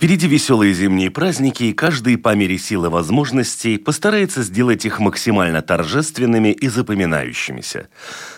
Впереди 0.00 0.26
веселые 0.26 0.72
зимние 0.72 1.10
праздники, 1.10 1.64
и 1.64 1.74
каждый 1.74 2.16
по 2.16 2.34
мере 2.34 2.56
силы 2.56 2.88
возможностей 2.88 3.76
постарается 3.76 4.42
сделать 4.42 4.86
их 4.86 4.98
максимально 4.98 5.60
торжественными 5.60 6.52
и 6.52 6.68
запоминающимися. 6.68 7.90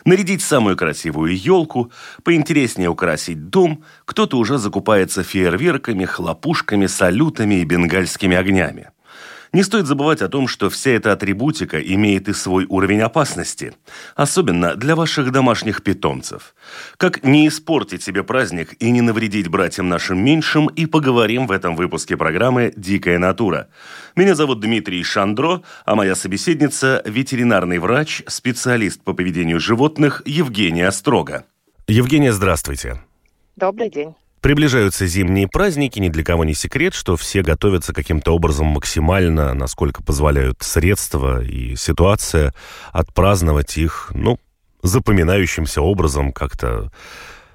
Нарядить 0.05 0.43
самую 0.43 0.77
красивую 0.77 1.38
елку, 1.38 1.93
поинтереснее 2.25 2.88
украсить 2.88 3.48
дом, 3.48 3.85
кто-то 4.07 4.38
уже 4.38 4.59
закупается 4.59 5.23
фейерверками, 5.23 6.05
хлопушками, 6.05 6.87
салютами 6.87 7.61
и 7.61 7.65
бенгальскими 7.65 8.37
огнями. 8.37 8.88
Не 9.52 9.62
стоит 9.65 9.87
забывать 9.87 10.23
о 10.23 10.29
том, 10.29 10.48
что 10.48 10.70
вся 10.70 10.92
эта 10.92 11.12
атрибутика 11.12 11.79
имеет 11.79 12.27
и 12.29 12.33
свой 12.33 12.65
уровень 12.65 13.02
опасности, 13.02 13.74
особенно 14.16 14.77
для 14.77 14.97
ваших 14.97 15.30
домашних 15.30 15.83
питомцев. 15.83 16.55
Как 16.97 17.23
не 17.23 17.48
испортить 17.48 18.02
себе 18.02 18.24
праздник 18.24 18.74
и 18.80 18.91
не 18.91 19.02
навредить 19.02 19.48
братьям 19.48 19.91
нашим 19.91 20.24
меньшим, 20.24 20.69
и 20.69 20.87
поговорим 20.87 21.46
в 21.46 21.52
этом 21.52 21.77
выпуске 21.77 22.16
программы 22.16 22.73
«Дикая 22.77 23.19
натура». 23.19 23.68
Меня 24.16 24.35
зовут 24.35 24.60
Дмитрий 24.60 25.02
Шандро, 25.02 25.62
а 25.84 25.96
моя 25.96 26.15
собеседница– 26.15 27.02
ветеринарный 27.05 27.79
врач, 27.79 28.23
специалист 28.29 29.02
по 29.02 29.12
поведению 29.12 29.60
животных 29.60 30.23
Евгения 30.24 30.90
Строга. 30.90 31.45
Евгения, 31.87 32.32
здравствуйте. 32.32 33.02
Добрый 33.57 33.90
день. 33.90 34.15
Приближаются 34.43 35.07
зимние 35.07 35.46
праздники, 35.46 36.01
ни 36.01 36.09
для 36.09 36.24
кого 36.24 36.45
не 36.45 36.52
секрет, 36.52 36.95
что 36.95 37.16
все 37.16 37.43
готовятся 37.43 37.95
каким-то 37.95 38.32
образом 38.32 38.66
максимально, 38.66 39.54
насколько 39.54 40.02
позволяют 40.02 40.60
средства 40.62 41.40
и 41.40 41.76
ситуация, 41.76 42.52
отпраздновать 42.90 43.79
их, 43.79 44.10
ну, 44.12 44.40
запоминающимся 44.82 45.80
образом 45.80 46.32
как-то 46.32 46.90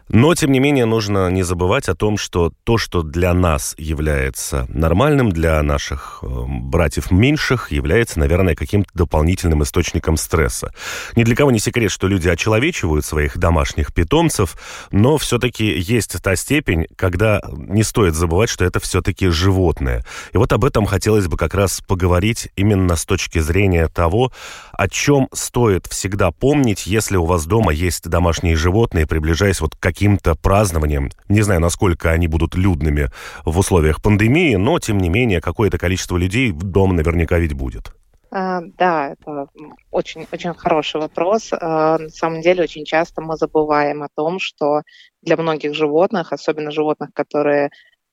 но, 0.10 0.34
тем 0.36 0.52
не 0.52 0.60
менее, 0.60 0.86
нужно 0.86 1.30
не 1.30 1.44
забывать 1.44 1.90
о 1.90 1.96
том, 1.96 2.18
что 2.18 2.54
то, 2.64 2.78
что 2.78 3.04
для 3.04 3.34
нас 3.34 3.76
является 3.78 4.66
нормальным, 4.70 5.32
для 5.32 5.62
наших 5.64 6.20
э, 6.22 6.28
братьев 6.48 7.12
меньших, 7.12 7.72
является, 7.72 8.20
наверное, 8.20 8.56
каким-то 8.56 8.90
дополнительным 8.94 9.64
источником 9.64 10.16
стресса. 10.16 10.74
Ни 11.16 11.24
для 11.24 11.36
кого 11.36 11.52
не 11.52 11.60
секрет, 11.60 11.92
что 11.92 12.08
люди 12.08 12.30
очеловечивают 12.30 13.06
своих 13.06 13.38
домашних 13.38 13.94
питомцев, 13.94 14.56
но 14.92 15.18
все-таки 15.18 15.66
есть 15.66 16.22
та 16.22 16.36
степень, 16.36 16.88
когда 16.96 17.42
не 17.52 17.84
стоит 17.84 18.16
забывать, 18.16 18.50
что 18.50 18.64
это 18.64 18.80
все-таки 18.80 19.28
животное. 19.28 20.06
И 20.32 20.38
вот 20.38 20.54
об 20.54 20.64
этом 20.64 20.86
хотелось 20.86 21.28
бы 21.28 21.36
как 21.36 21.54
раз 21.54 21.82
поговорить 21.86 22.50
именно 22.56 22.96
с 22.96 23.06
точки 23.06 23.40
зрения 23.40 23.88
того, 23.88 24.32
о 24.72 24.88
чем 24.88 25.28
стоит 25.34 25.88
всегда 25.88 26.32
помнить, 26.32 26.88
если 26.88 27.18
у 27.18 27.26
вас 27.26 27.46
дома 27.46 27.74
есть 27.74 28.08
домашние 28.08 28.56
животные, 28.56 29.06
приближаясь 29.06 29.60
вот 29.60 29.76
к 29.76 29.80
каким-то 29.98 30.36
празднованием. 30.36 31.10
Не 31.28 31.42
знаю, 31.42 31.60
насколько 31.60 32.12
они 32.12 32.28
будут 32.28 32.54
людными 32.54 33.10
в 33.46 33.58
условиях 33.58 34.00
пандемии, 34.00 34.56
но, 34.56 34.78
тем 34.78 35.00
не 35.00 35.10
менее, 35.10 35.42
какое-то 35.42 35.80
количество 35.80 36.18
людей 36.18 36.52
в 36.52 36.62
дом 36.62 36.96
наверняка 36.96 37.40
ведь 37.40 37.54
будет. 37.54 37.94
А, 38.30 38.62
да, 38.78 39.14
это 39.14 39.48
очень, 39.90 40.28
очень 40.32 40.54
хороший 40.54 41.02
вопрос. 41.02 41.50
А, 41.52 41.98
на 41.98 42.10
самом 42.10 42.42
деле, 42.42 42.62
очень 42.62 42.86
часто 42.86 43.22
мы 43.22 43.38
забываем 43.38 44.04
о 44.04 44.10
том, 44.16 44.38
что 44.38 44.84
для 45.24 45.36
многих 45.36 45.74
животных, 45.74 46.32
особенно 46.32 46.70
животных, 46.70 47.10
которые 47.16 47.72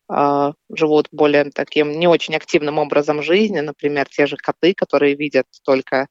а, 0.09 0.53
живут 0.75 1.09
более 1.13 1.51
таким 1.51 1.91
не 1.91 2.07
очень 2.07 2.35
активным 2.35 2.79
образом 2.79 3.23
жизни, 3.23 3.61
например, 3.61 4.07
те 4.09 4.27
же 4.27 4.37
коты, 4.39 4.73
которые 4.73 5.17
видят 5.17 5.47
только 5.63 6.07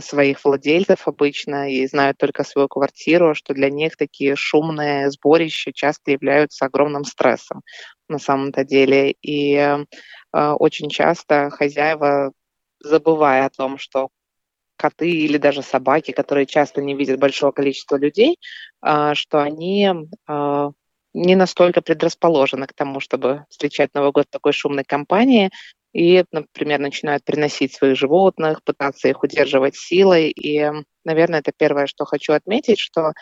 своих 0.00 0.44
владельцев 0.44 1.08
обычно 1.08 1.72
и 1.72 1.86
знают 1.86 2.18
только 2.18 2.44
свою 2.44 2.68
квартиру, 2.68 3.34
что 3.34 3.54
для 3.54 3.70
них 3.70 3.96
такие 3.96 4.36
шумные 4.36 5.10
сборища 5.10 5.72
часто 5.72 6.10
являются 6.10 6.66
огромным 6.66 7.04
стрессом 7.04 7.62
на 8.08 8.18
самом-то 8.18 8.64
деле. 8.64 9.12
И 9.22 9.54
э, 9.54 9.84
очень 10.32 10.90
часто 10.90 11.50
хозяева, 11.50 12.32
забывая 12.80 13.46
о 13.46 13.50
том, 13.50 13.78
что 13.78 14.08
коты 14.76 15.10
или 15.10 15.38
даже 15.38 15.62
собаки, 15.62 16.10
которые 16.10 16.46
часто 16.46 16.82
не 16.82 16.94
видят 16.94 17.20
большого 17.20 17.52
количества 17.52 17.96
людей, 17.96 18.38
э, 18.84 19.14
что 19.14 19.42
они 19.42 19.88
не 21.12 21.34
настолько 21.34 21.82
предрасположены 21.82 22.66
к 22.66 22.72
тому, 22.72 23.00
чтобы 23.00 23.44
встречать 23.48 23.94
Новый 23.94 24.12
год 24.12 24.26
в 24.26 24.30
такой 24.30 24.52
шумной 24.52 24.84
компании, 24.84 25.50
и, 25.92 26.24
например, 26.30 26.80
начинают 26.80 27.24
приносить 27.24 27.74
своих 27.74 27.96
животных, 27.96 28.62
пытаться 28.62 29.08
их 29.08 29.22
удерживать 29.22 29.76
силой. 29.76 30.30
И, 30.30 30.70
наверное, 31.04 31.40
это 31.40 31.52
первое, 31.56 31.86
что 31.86 32.04
хочу 32.04 32.32
отметить, 32.32 32.78
что 32.78 33.12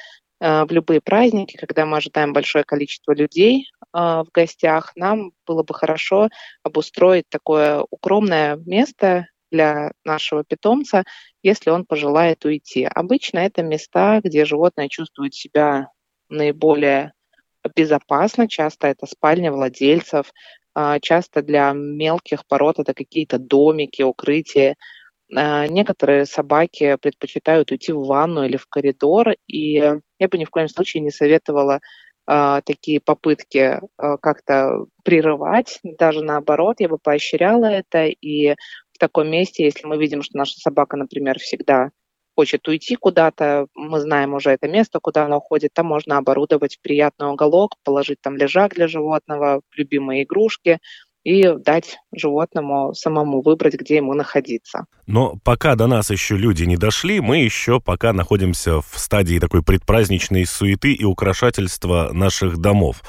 э, 0.40 0.64
в 0.64 0.70
любые 0.70 1.00
праздники, 1.00 1.56
когда 1.56 1.86
мы 1.86 1.96
ожидаем 1.96 2.32
большое 2.32 2.64
количество 2.64 3.12
людей 3.12 3.70
э, 3.80 3.98
в 3.98 4.26
гостях, 4.32 4.92
нам 4.96 5.32
было 5.46 5.62
бы 5.62 5.74
хорошо 5.74 6.28
обустроить 6.62 7.28
такое 7.28 7.84
укромное 7.90 8.56
место 8.56 9.26
для 9.50 9.92
нашего 10.04 10.44
питомца, 10.44 11.04
если 11.42 11.70
он 11.70 11.86
пожелает 11.86 12.44
уйти. 12.44 12.84
Обычно 12.84 13.38
это 13.38 13.62
места, 13.62 14.20
где 14.22 14.44
животное 14.44 14.88
чувствует 14.88 15.34
себя 15.34 15.88
наиболее 16.28 17.12
безопасно. 17.74 18.48
Часто 18.48 18.88
это 18.88 19.06
спальня 19.06 19.52
владельцев, 19.52 20.32
часто 21.00 21.42
для 21.42 21.72
мелких 21.72 22.46
пород 22.46 22.78
это 22.78 22.94
какие-то 22.94 23.38
домики, 23.38 24.02
укрытия. 24.02 24.76
А, 25.34 25.66
некоторые 25.66 26.26
собаки 26.26 26.96
предпочитают 27.00 27.70
уйти 27.70 27.92
в 27.92 28.04
ванну 28.06 28.44
или 28.44 28.56
в 28.56 28.66
коридор, 28.66 29.34
и 29.46 29.72
я 29.72 30.28
бы 30.30 30.38
ни 30.38 30.44
в 30.44 30.50
коем 30.50 30.68
случае 30.68 31.02
не 31.02 31.10
советовала 31.10 31.80
а, 32.26 32.60
такие 32.62 33.00
попытки 33.00 33.80
как-то 33.96 34.86
прерывать, 35.04 35.80
даже 35.82 36.22
наоборот, 36.22 36.76
я 36.80 36.88
бы 36.88 36.98
поощряла 36.98 37.66
это, 37.66 38.06
и 38.06 38.54
в 38.92 38.98
таком 38.98 39.30
месте, 39.30 39.64
если 39.64 39.86
мы 39.86 39.96
видим, 39.96 40.22
что 40.22 40.36
наша 40.36 40.54
собака, 40.58 40.96
например, 40.96 41.38
всегда 41.38 41.90
хочет 42.38 42.68
уйти 42.68 42.94
куда-то, 42.94 43.66
мы 43.74 43.98
знаем 43.98 44.32
уже 44.32 44.50
это 44.50 44.68
место, 44.68 45.00
куда 45.02 45.24
она 45.24 45.38
уходит, 45.38 45.72
там 45.74 45.86
можно 45.86 46.18
оборудовать 46.18 46.78
приятный 46.80 47.26
уголок, 47.26 47.72
положить 47.82 48.20
там 48.22 48.36
лежак 48.36 48.74
для 48.74 48.86
животного, 48.86 49.60
любимые 49.76 50.22
игрушки, 50.22 50.78
и 51.24 51.52
дать 51.58 51.98
животному 52.14 52.94
самому 52.94 53.42
выбрать, 53.42 53.74
где 53.74 53.96
ему 53.96 54.14
находиться. 54.14 54.86
Но 55.08 55.34
пока 55.42 55.74
до 55.74 55.88
нас 55.88 56.10
еще 56.10 56.36
люди 56.36 56.62
не 56.62 56.76
дошли, 56.76 57.20
мы 57.20 57.38
еще 57.38 57.80
пока 57.80 58.12
находимся 58.12 58.80
в 58.82 58.92
стадии 58.94 59.40
такой 59.40 59.64
предпраздничной 59.64 60.46
суеты 60.46 60.92
и 60.92 61.04
украшательства 61.04 62.10
наших 62.12 62.58
домов. 62.58 63.02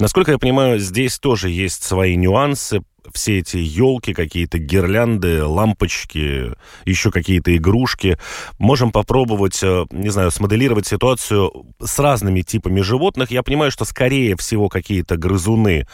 Насколько 0.00 0.32
я 0.32 0.38
понимаю, 0.38 0.80
здесь 0.80 1.20
тоже 1.20 1.50
есть 1.50 1.84
свои 1.84 2.16
нюансы, 2.16 2.82
все 3.12 3.38
эти 3.38 3.56
елки, 3.56 4.14
какие-то 4.14 4.58
гирлянды, 4.58 5.44
лампочки, 5.44 6.52
еще 6.84 7.10
какие-то 7.10 7.56
игрушки. 7.56 8.18
Можем 8.58 8.92
попробовать, 8.92 9.62
э, 9.62 9.86
не 9.90 10.10
знаю, 10.10 10.30
смоделировать 10.30 10.86
ситуацию 10.86 11.66
с 11.80 11.98
разными 11.98 12.42
типами 12.42 12.80
животных. 12.80 13.30
Я 13.30 13.42
понимаю, 13.42 13.70
что 13.70 13.84
скорее 13.84 14.36
всего 14.36 14.68
какие-то 14.68 15.16
грызуны 15.16 15.86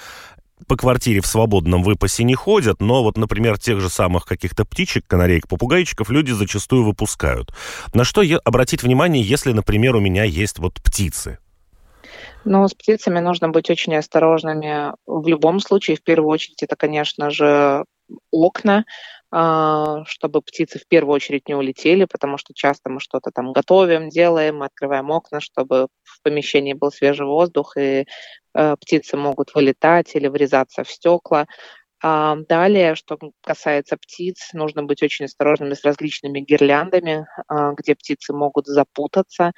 по 0.67 0.77
квартире 0.77 1.21
в 1.21 1.27
свободном 1.27 1.83
выпасе 1.83 2.25
не 2.25 2.35
ходят, 2.35 2.81
но 2.81 3.03
вот, 3.03 3.17
например, 3.17 3.59
тех 3.59 3.81
же 3.81 3.89
самых 3.89 4.25
каких-то 4.25 4.65
птичек, 4.65 5.07
канареек, 5.07 5.47
попугайчиков 5.47 6.11
люди 6.11 6.33
зачастую 6.33 6.85
выпускают. 6.85 7.55
На 7.95 8.05
что 8.05 8.23
обратить 8.45 8.83
внимание, 8.83 9.23
если, 9.23 9.53
например, 9.53 9.97
у 9.97 10.01
меня 10.01 10.25
есть 10.25 10.59
вот 10.59 10.75
птицы? 10.83 11.39
Но 12.45 12.67
с 12.67 12.75
птицами 12.75 13.21
нужно 13.21 13.49
быть 13.49 13.71
очень 13.71 13.95
осторожными. 13.97 14.93
В 15.07 15.27
любом 15.29 15.61
случае, 15.61 15.97
в 15.97 16.03
первую 16.03 16.31
очередь, 16.31 16.63
это, 16.63 16.77
конечно 16.77 17.31
же, 17.31 17.85
окна, 18.31 18.85
а, 19.31 20.05
чтобы 20.07 20.41
птицы 20.41 20.79
в 20.79 20.87
первую 20.89 21.15
очередь 21.15 21.49
не 21.49 21.55
улетели, 21.55 22.07
потому 22.07 22.39
что 22.39 22.55
часто 22.55 22.89
мы 22.89 23.01
что-то 23.01 23.31
там 23.31 23.53
готовим, 23.53 24.09
делаем, 24.09 24.63
открываем 24.63 25.11
окна, 25.11 25.41
чтобы 25.41 25.89
в 26.03 26.23
помещении 26.23 26.73
был 26.73 26.91
свежий 26.91 27.27
воздух, 27.27 27.77
и 27.77 28.07
э, 28.55 28.77
птицы 28.81 29.17
могут 29.19 29.55
вылетать 29.55 30.15
или 30.15 30.29
врезаться 30.29 30.83
в 30.83 30.91
стекла. 30.91 31.47
А 32.01 32.37
далее, 32.49 32.95
что 32.95 33.19
касается 33.43 33.97
птиц, 33.97 34.51
нужно 34.53 34.85
быть 34.85 35.03
очень 35.03 35.25
осторожными 35.25 35.75
с 35.75 35.85
различными 35.85 36.41
гирляндами, 36.41 37.27
а, 37.49 37.73
где 37.73 37.95
птицы 37.95 38.33
могут 38.33 38.67
запутаться, 38.67 39.53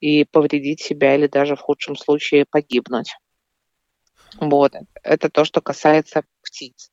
и 0.00 0.24
повредить 0.24 0.80
себя 0.80 1.14
или 1.14 1.26
даже 1.26 1.56
в 1.56 1.60
худшем 1.60 1.96
случае 1.96 2.44
погибнуть. 2.50 3.14
Вот. 4.38 4.72
Это 5.02 5.30
то, 5.30 5.44
что 5.44 5.60
касается 5.60 6.24
птиц. 6.42 6.90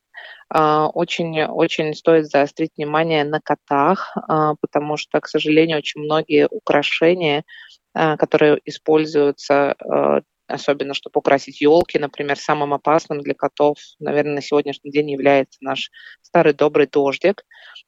Очень, 0.50 1.44
очень 1.44 1.94
стоит 1.94 2.28
заострить 2.28 2.72
внимание 2.78 3.24
на 3.24 3.42
котах, 3.42 4.16
потому 4.62 4.98
что, 4.98 5.20
к 5.20 5.28
сожалению, 5.28 5.80
очень 5.80 6.02
многие 6.02 6.48
украшения, 6.48 7.44
которые 7.94 8.60
используются 8.66 9.76
особенно 10.54 10.94
чтобы 10.94 11.20
украсить 11.20 11.62
елки, 11.62 11.98
например, 11.98 12.38
самым 12.38 12.74
опасным 12.74 13.22
для 13.22 13.34
котов, 13.34 13.78
наверное, 14.00 14.36
на 14.36 14.42
сегодняшний 14.42 14.92
день 14.92 15.12
является 15.12 15.58
наш 15.62 15.90
старый 16.22 16.54
добрый 16.54 16.88
дождик. 16.88 17.44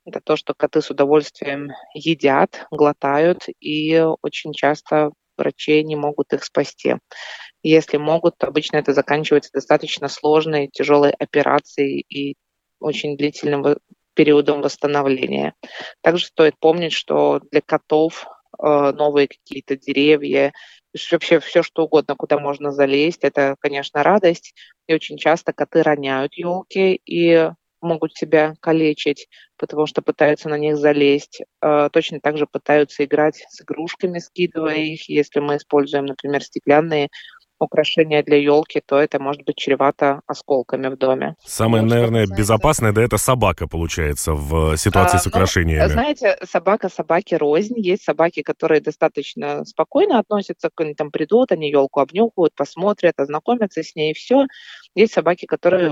Это 0.05 0.21
то, 0.21 0.35
что 0.35 0.53
коты 0.53 0.81
с 0.81 0.89
удовольствием 0.89 1.71
едят, 1.93 2.65
глотают, 2.71 3.45
и 3.59 4.03
очень 4.21 4.53
часто 4.53 5.11
врачи 5.37 5.83
не 5.83 5.95
могут 5.95 6.33
их 6.33 6.43
спасти. 6.43 6.95
Если 7.61 7.97
могут, 7.97 8.37
то 8.37 8.47
обычно 8.47 8.77
это 8.77 8.93
заканчивается 8.93 9.51
достаточно 9.53 10.07
сложной, 10.07 10.69
тяжелой 10.71 11.11
операцией 11.11 12.05
и 12.09 12.35
очень 12.79 13.17
длительным 13.17 13.77
периодом 14.13 14.61
восстановления. 14.61 15.53
Также 16.01 16.25
стоит 16.25 16.57
помнить, 16.59 16.93
что 16.93 17.41
для 17.51 17.61
котов 17.61 18.25
э, 18.57 18.91
новые 18.91 19.27
какие-то 19.27 19.75
деревья 19.75 20.53
вообще 21.11 21.39
все 21.39 21.63
что 21.63 21.83
угодно, 21.83 22.15
куда 22.15 22.39
можно 22.39 22.71
залезть. 22.71 23.23
Это, 23.23 23.55
конечно, 23.59 24.03
радость. 24.03 24.53
И 24.87 24.93
очень 24.93 25.17
часто 25.17 25.53
коты 25.53 25.83
роняют 25.83 26.33
елки 26.35 27.01
и 27.05 27.49
могут 27.81 28.15
себя 28.15 28.55
калечить, 28.59 29.27
потому 29.57 29.85
что 29.85 30.01
пытаются 30.01 30.49
на 30.49 30.57
них 30.57 30.77
залезть. 30.77 31.41
А, 31.61 31.89
точно 31.89 32.19
так 32.19 32.37
же 32.37 32.47
пытаются 32.47 33.05
играть 33.05 33.45
с 33.49 33.61
игрушками, 33.61 34.19
скидывая 34.19 34.77
их. 34.77 35.07
Если 35.07 35.39
мы 35.39 35.57
используем, 35.57 36.05
например, 36.05 36.43
стеклянные 36.43 37.09
украшения 37.65 38.23
для 38.23 38.37
елки, 38.37 38.81
то 38.85 38.97
это 38.97 39.19
может 39.19 39.43
быть 39.43 39.57
чревато 39.57 40.21
осколками 40.27 40.87
в 40.87 40.97
доме. 40.97 41.35
Самое, 41.45 41.83
ну, 41.83 41.89
наверное, 41.89 42.25
безопасное, 42.27 42.91
да, 42.93 43.03
это 43.03 43.17
собака, 43.17 43.67
получается, 43.67 44.33
в 44.33 44.77
ситуации 44.77 45.17
а, 45.17 45.19
с 45.19 45.25
ну, 45.25 45.29
украшениями. 45.29 45.83
Ну, 45.83 45.89
знаете, 45.89 46.37
собака 46.43 46.89
собаки 46.89 47.35
рознь. 47.35 47.77
Есть 47.77 48.03
собаки, 48.03 48.41
которые 48.41 48.81
достаточно 48.81 49.65
спокойно 49.65 50.19
относятся, 50.19 50.69
к 50.73 50.81
они 50.81 50.93
там 50.93 51.11
придут, 51.11 51.51
они 51.51 51.69
елку 51.69 51.99
обнюхают, 51.99 52.53
посмотрят, 52.55 53.19
ознакомятся 53.19 53.83
с 53.83 53.95
ней, 53.95 54.11
и 54.11 54.13
все. 54.13 54.45
Есть 54.95 55.13
собаки, 55.13 55.45
которые 55.45 55.91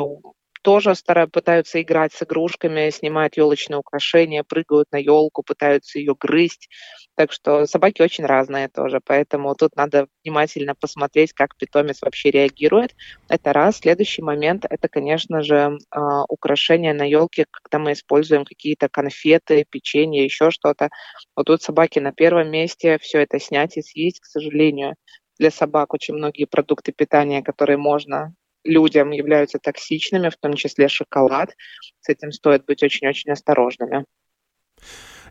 тоже 0.63 0.95
стараются, 0.95 1.31
пытаются 1.31 1.81
играть 1.81 2.13
с 2.13 2.24
игрушками, 2.24 2.89
снимают 2.89 3.38
елочные 3.38 3.77
украшения, 3.77 4.44
прыгают 4.44 4.92
на 4.92 4.98
елку, 4.98 5.44
пытаются 5.44 6.00
ее 6.00 6.15
грызть. 6.19 6.69
Так 7.15 7.31
что 7.31 7.65
собаки 7.68 8.01
очень 8.01 8.25
разные 8.25 8.69
тоже, 8.69 9.00
поэтому 9.06 9.54
тут 9.56 9.75
надо 9.75 10.07
внимательно 10.24 10.74
посмотреть, 10.74 11.33
как 11.33 11.56
питомец 11.57 12.01
вообще 12.01 12.31
реагирует. 12.31 12.95
Это 13.30 13.54
раз. 13.54 13.77
Следующий 13.77 14.21
момент– 14.21 14.65
это, 14.69 14.88
конечно 14.88 15.44
же, 15.44 15.77
а, 15.92 16.24
украшения 16.30 16.94
на 16.94 17.04
елке, 17.04 17.45
когда 17.51 17.80
мы 17.80 17.92
используем 17.92 18.45
какие-то 18.45 18.89
конфеты, 18.89 19.65
печенье, 19.69 20.24
еще 20.24 20.50
что-то. 20.50 20.89
Вот 21.36 21.48
тут 21.48 21.62
собаки 21.62 22.00
на 22.00 22.13
первом 22.13 22.50
месте, 22.50 22.98
все 23.00 23.19
это 23.19 23.39
снять 23.39 23.77
и 23.77 23.81
съесть, 23.81 24.21
к 24.21 24.25
сожалению 24.25 24.95
для 25.39 25.51
собак 25.51 25.94
очень 25.94 26.13
многие 26.13 26.45
продукты 26.45 26.92
питания, 26.92 27.42
которые 27.42 27.77
можно 27.77 28.33
людям 28.63 29.12
являются 29.12 29.60
токсичными, 29.60 30.30
в 30.30 30.38
том 30.38 30.54
числе 30.56 30.88
шоколад. 30.88 31.56
С 32.01 32.10
этим 32.10 32.31
стоит 32.31 32.65
быть 32.65 32.83
очень-очень 32.83 33.31
осторожными. 33.31 34.06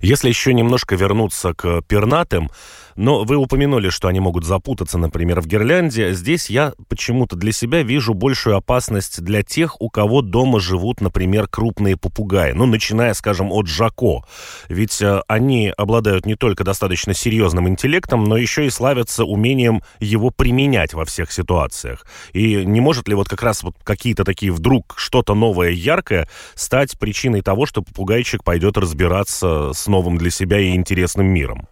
Если 0.03 0.29
еще 0.29 0.53
немножко 0.53 0.97
вернуться 0.97 1.55
к 1.55 1.83
пернатым, 1.83 2.51
но 2.97 3.25
вы 3.25 3.37
упомянули, 3.37 3.89
что 3.89 4.09
они 4.09 4.21
могут 4.21 4.45
запутаться, 4.45 4.99
например, 4.99 5.41
в 5.41 5.47
гирлянде. 5.47 6.13
Здесь 6.13 6.51
я 6.51 6.73
почему-то 6.89 7.37
для 7.37 7.53
себя 7.53 7.83
вижу 7.83 8.15
большую 8.15 8.57
опасность 8.57 9.23
для 9.23 9.43
тех, 9.43 9.81
у 9.81 9.89
кого 9.89 10.23
дома 10.23 10.61
живут, 10.61 11.01
например, 11.01 11.49
крупные 11.49 11.97
попугаи. 11.97 12.53
Ну, 12.53 12.67
начиная, 12.67 13.15
скажем, 13.15 13.53
от 13.53 13.67
Жако. 13.67 14.25
Ведь 14.69 15.01
э, 15.01 15.23
они 15.29 15.73
обладают 15.77 16.27
не 16.27 16.35
только 16.35 16.65
достаточно 16.65 17.15
серьезным 17.15 17.69
интеллектом, 17.69 18.25
но 18.25 18.37
еще 18.37 18.67
и 18.67 18.71
славятся 18.71 19.25
умением 19.25 19.83
его 20.01 20.31
применять 20.31 20.95
во 20.95 21.05
всех 21.05 21.33
ситуациях. 21.33 22.07
И 22.33 22.65
не 22.65 22.81
может 22.81 23.09
ли 23.09 23.15
вот 23.15 23.29
как 23.29 23.43
раз 23.43 23.63
вот 23.63 23.77
какие-то 23.83 24.25
такие 24.25 24.53
вдруг 24.53 24.95
что-то 24.97 25.35
новое, 25.35 25.71
яркое 25.71 26.29
стать 26.55 26.99
причиной 26.99 27.43
того, 27.43 27.67
что 27.67 27.83
попугайчик 27.83 28.45
пойдет 28.45 28.77
разбираться 28.77 29.73
с 29.73 29.87
новым 29.93 30.17
для 30.17 30.31
себя 30.31 30.59
и 30.59 30.75
интересным 30.75 31.27
миром? 31.27 31.69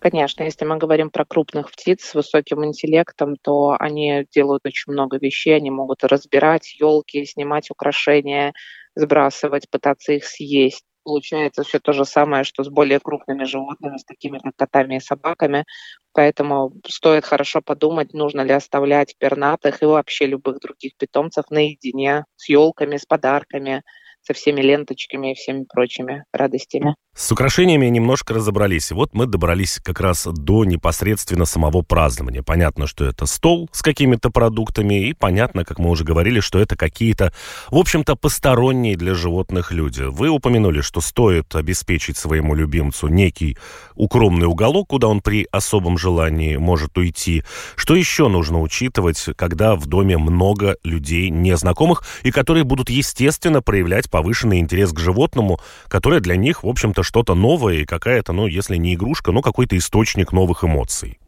Конечно, 0.00 0.42
если 0.42 0.64
мы 0.64 0.78
говорим 0.78 1.10
про 1.10 1.24
крупных 1.24 1.70
птиц 1.70 2.02
с 2.02 2.14
высоким 2.14 2.64
интеллектом, 2.64 3.36
то 3.36 3.76
они 3.78 4.26
делают 4.34 4.66
очень 4.66 4.92
много 4.92 5.16
вещей. 5.18 5.54
Они 5.56 5.70
могут 5.70 6.02
разбирать 6.02 6.74
елки, 6.80 7.24
снимать 7.24 7.70
украшения, 7.70 8.52
сбрасывать, 8.96 9.70
пытаться 9.70 10.12
их 10.12 10.24
съесть. 10.24 10.84
Получается 11.04 11.62
все 11.62 11.78
то 11.78 11.92
же 11.92 12.04
самое, 12.04 12.42
что 12.42 12.64
с 12.64 12.68
более 12.68 12.98
крупными 12.98 13.44
животными, 13.44 13.96
с 13.96 14.04
такими 14.04 14.38
как 14.38 14.56
котами 14.56 14.96
и 14.96 15.00
собаками. 15.00 15.64
Поэтому 16.12 16.72
стоит 16.88 17.24
хорошо 17.24 17.60
подумать, 17.62 18.12
нужно 18.12 18.40
ли 18.40 18.52
оставлять 18.52 19.16
пернатых 19.18 19.82
и 19.82 19.86
вообще 19.86 20.26
любых 20.26 20.58
других 20.58 20.96
питомцев 20.96 21.44
наедине 21.50 22.24
с 22.34 22.48
елками, 22.48 22.96
с 22.96 23.06
подарками, 23.06 23.82
со 24.22 24.34
всеми 24.34 24.60
ленточками 24.60 25.32
и 25.32 25.34
всеми 25.34 25.64
прочими 25.64 26.24
радостями. 26.32 26.94
С 27.14 27.30
украшениями 27.30 27.86
немножко 27.86 28.32
разобрались. 28.32 28.90
Вот 28.90 29.10
мы 29.12 29.26
добрались 29.26 29.78
как 29.84 30.00
раз 30.00 30.26
до 30.26 30.64
непосредственно 30.64 31.44
самого 31.44 31.82
празднования. 31.82 32.42
Понятно, 32.42 32.86
что 32.86 33.04
это 33.04 33.26
стол 33.26 33.68
с 33.70 33.82
какими-то 33.82 34.30
продуктами, 34.30 35.08
и 35.08 35.12
понятно, 35.12 35.66
как 35.66 35.78
мы 35.78 35.90
уже 35.90 36.04
говорили, 36.04 36.40
что 36.40 36.58
это 36.58 36.74
какие-то, 36.74 37.34
в 37.70 37.76
общем-то, 37.76 38.16
посторонние 38.16 38.96
для 38.96 39.14
животных 39.14 39.72
люди. 39.72 40.04
Вы 40.04 40.30
упомянули, 40.30 40.80
что 40.80 41.02
стоит 41.02 41.54
обеспечить 41.54 42.16
своему 42.16 42.54
любимцу 42.54 43.08
некий 43.08 43.58
укромный 43.94 44.46
уголок, 44.46 44.88
куда 44.88 45.08
он 45.08 45.20
при 45.20 45.46
особом 45.52 45.98
желании 45.98 46.56
может 46.56 46.96
уйти. 46.96 47.42
Что 47.76 47.94
еще 47.94 48.28
нужно 48.28 48.60
учитывать, 48.60 49.22
когда 49.36 49.76
в 49.76 49.86
доме 49.86 50.16
много 50.16 50.76
людей 50.82 51.28
незнакомых, 51.28 52.04
и 52.22 52.30
которые 52.30 52.64
будут, 52.64 52.88
естественно, 52.88 53.60
проявлять 53.60 54.10
повышенный 54.12 54.60
интерес 54.60 54.92
к 54.92 55.00
животному, 55.00 55.58
которое 55.88 56.20
для 56.20 56.36
них, 56.36 56.62
в 56.62 56.68
общем-то, 56.68 57.02
что-то 57.02 57.34
новое 57.34 57.78
и 57.78 57.84
какая-то, 57.84 58.32
ну, 58.32 58.46
если 58.46 58.76
не 58.76 58.94
игрушка, 58.94 59.32
но 59.32 59.42
какой-то 59.42 59.76
источник 59.76 60.32
новых 60.32 60.62
эмоций. 60.62 61.18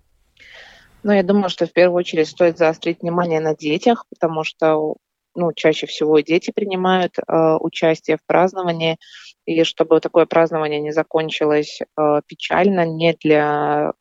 Ну, 1.02 1.12
я 1.12 1.22
думаю, 1.22 1.48
что 1.48 1.66
в 1.66 1.72
первую 1.72 1.98
очередь 1.98 2.28
стоит 2.28 2.58
заострить 2.58 3.02
внимание 3.02 3.40
на 3.40 3.56
детях, 3.56 4.04
потому 4.08 4.44
что 4.44 4.94
ну, 5.34 5.52
чаще 5.52 5.86
всего 5.86 6.20
дети 6.20 6.52
принимают 6.54 7.18
э, 7.18 7.56
участие 7.60 8.16
в 8.16 8.24
праздновании, 8.26 8.98
и 9.46 9.64
чтобы 9.64 10.00
такое 10.00 10.26
празднование 10.26 10.80
не 10.80 10.92
закончилось 10.92 11.80
э, 11.80 12.20
печально 12.26 12.86
не 12.86 13.16
для 13.20 13.92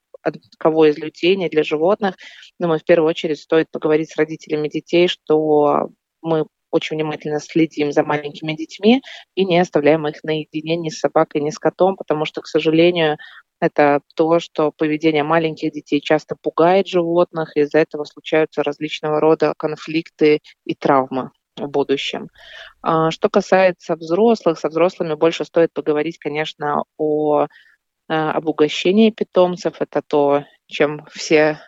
кого 0.58 0.86
из 0.86 0.98
людей, 0.98 1.36
не 1.36 1.50
для 1.50 1.64
животных, 1.64 2.16
думаю, 2.60 2.80
в 2.80 2.86
первую 2.86 3.10
очередь 3.10 3.40
стоит 3.40 3.70
поговорить 3.72 4.12
с 4.12 4.16
родителями 4.16 4.70
детей, 4.70 5.08
что 5.08 5.90
мы 6.22 6.46
очень 6.74 6.98
внимательно 6.98 7.40
следим 7.40 7.92
за 7.92 8.04
маленькими 8.04 8.54
детьми 8.54 9.02
и 9.36 9.46
не 9.46 9.60
оставляем 9.60 10.08
их 10.08 10.24
наедине 10.24 10.76
ни 10.76 10.90
с 10.90 11.00
собакой, 11.00 11.42
ни 11.42 11.52
с 11.52 11.60
котом, 11.60 11.96
потому 11.96 12.26
что, 12.26 12.42
к 12.42 12.48
сожалению, 12.48 13.18
это 13.62 14.02
то, 14.16 14.40
что 14.40 14.72
поведение 14.72 15.24
маленьких 15.24 15.72
детей 15.72 16.02
часто 16.02 16.36
пугает 16.36 16.88
животных, 16.88 17.56
и 17.56 17.62
из-за 17.62 17.80
этого 17.80 18.04
случаются 18.04 18.64
различного 18.64 19.20
рода 19.20 19.54
конфликты 19.58 20.40
и 20.66 20.76
травмы 20.76 21.30
в 21.56 21.68
будущем. 21.68 22.30
А, 22.82 23.12
что 23.12 23.30
касается 23.30 23.96
взрослых, 23.96 24.60
со 24.60 24.70
взрослыми 24.70 25.14
больше 25.14 25.46
стоит 25.46 25.72
поговорить, 25.72 26.18
конечно, 26.18 26.84
о 26.98 27.48
а, 28.10 28.32
об 28.32 28.48
угощении 28.48 29.12
питомцев. 29.12 29.76
Это 29.80 30.02
то, 30.02 30.46
чем 30.68 31.06
все 31.12 31.60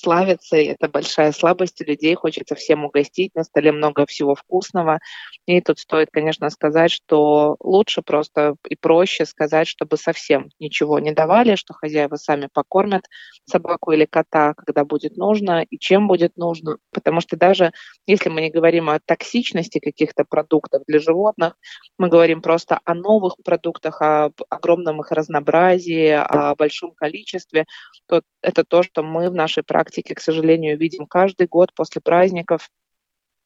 славятся, 0.00 0.56
и 0.56 0.66
это 0.66 0.88
большая 0.88 1.32
слабость 1.32 1.80
людей, 1.80 2.14
хочется 2.14 2.54
всем 2.54 2.84
угостить, 2.84 3.34
на 3.34 3.44
столе 3.44 3.72
много 3.72 4.06
всего 4.06 4.34
вкусного. 4.34 5.00
И 5.46 5.60
тут 5.60 5.78
стоит, 5.78 6.08
конечно, 6.10 6.48
сказать, 6.50 6.90
что 6.90 7.56
лучше 7.60 8.02
просто 8.02 8.54
и 8.68 8.76
проще 8.76 9.26
сказать, 9.26 9.68
чтобы 9.68 9.96
совсем 9.96 10.48
ничего 10.58 10.98
не 10.98 11.12
давали, 11.12 11.54
что 11.56 11.74
хозяева 11.74 12.16
сами 12.16 12.48
покормят 12.52 13.04
собаку 13.44 13.92
или 13.92 14.06
кота, 14.06 14.54
когда 14.54 14.84
будет 14.84 15.16
нужно 15.16 15.62
и 15.62 15.78
чем 15.78 16.08
будет 16.08 16.36
нужно. 16.36 16.78
Потому 16.92 17.20
что 17.20 17.36
даже 17.36 17.72
если 18.06 18.30
мы 18.30 18.40
не 18.40 18.50
говорим 18.50 18.88
о 18.88 19.00
токсичности 19.04 19.78
каких-то 19.78 20.24
продуктов 20.24 20.82
для 20.86 20.98
животных, 20.98 21.56
мы 21.98 22.08
говорим 22.08 22.42
просто 22.42 22.80
о 22.84 22.94
новых 22.94 23.34
продуктах, 23.44 24.00
о 24.00 24.30
огромном 24.48 25.00
их 25.00 25.10
разнообразии, 25.10 26.10
о 26.10 26.54
большом 26.54 26.92
количестве, 26.94 27.66
то 28.06 28.22
это 28.42 28.64
то, 28.64 28.82
что 28.82 29.02
мы 29.02 29.28
в 29.28 29.34
нашей 29.34 29.62
практике 29.62 29.89
практике, 29.90 30.14
к 30.14 30.20
сожалению, 30.20 30.78
видим 30.78 31.06
каждый 31.06 31.46
год 31.48 31.74
после 31.74 32.00
праздников. 32.00 32.68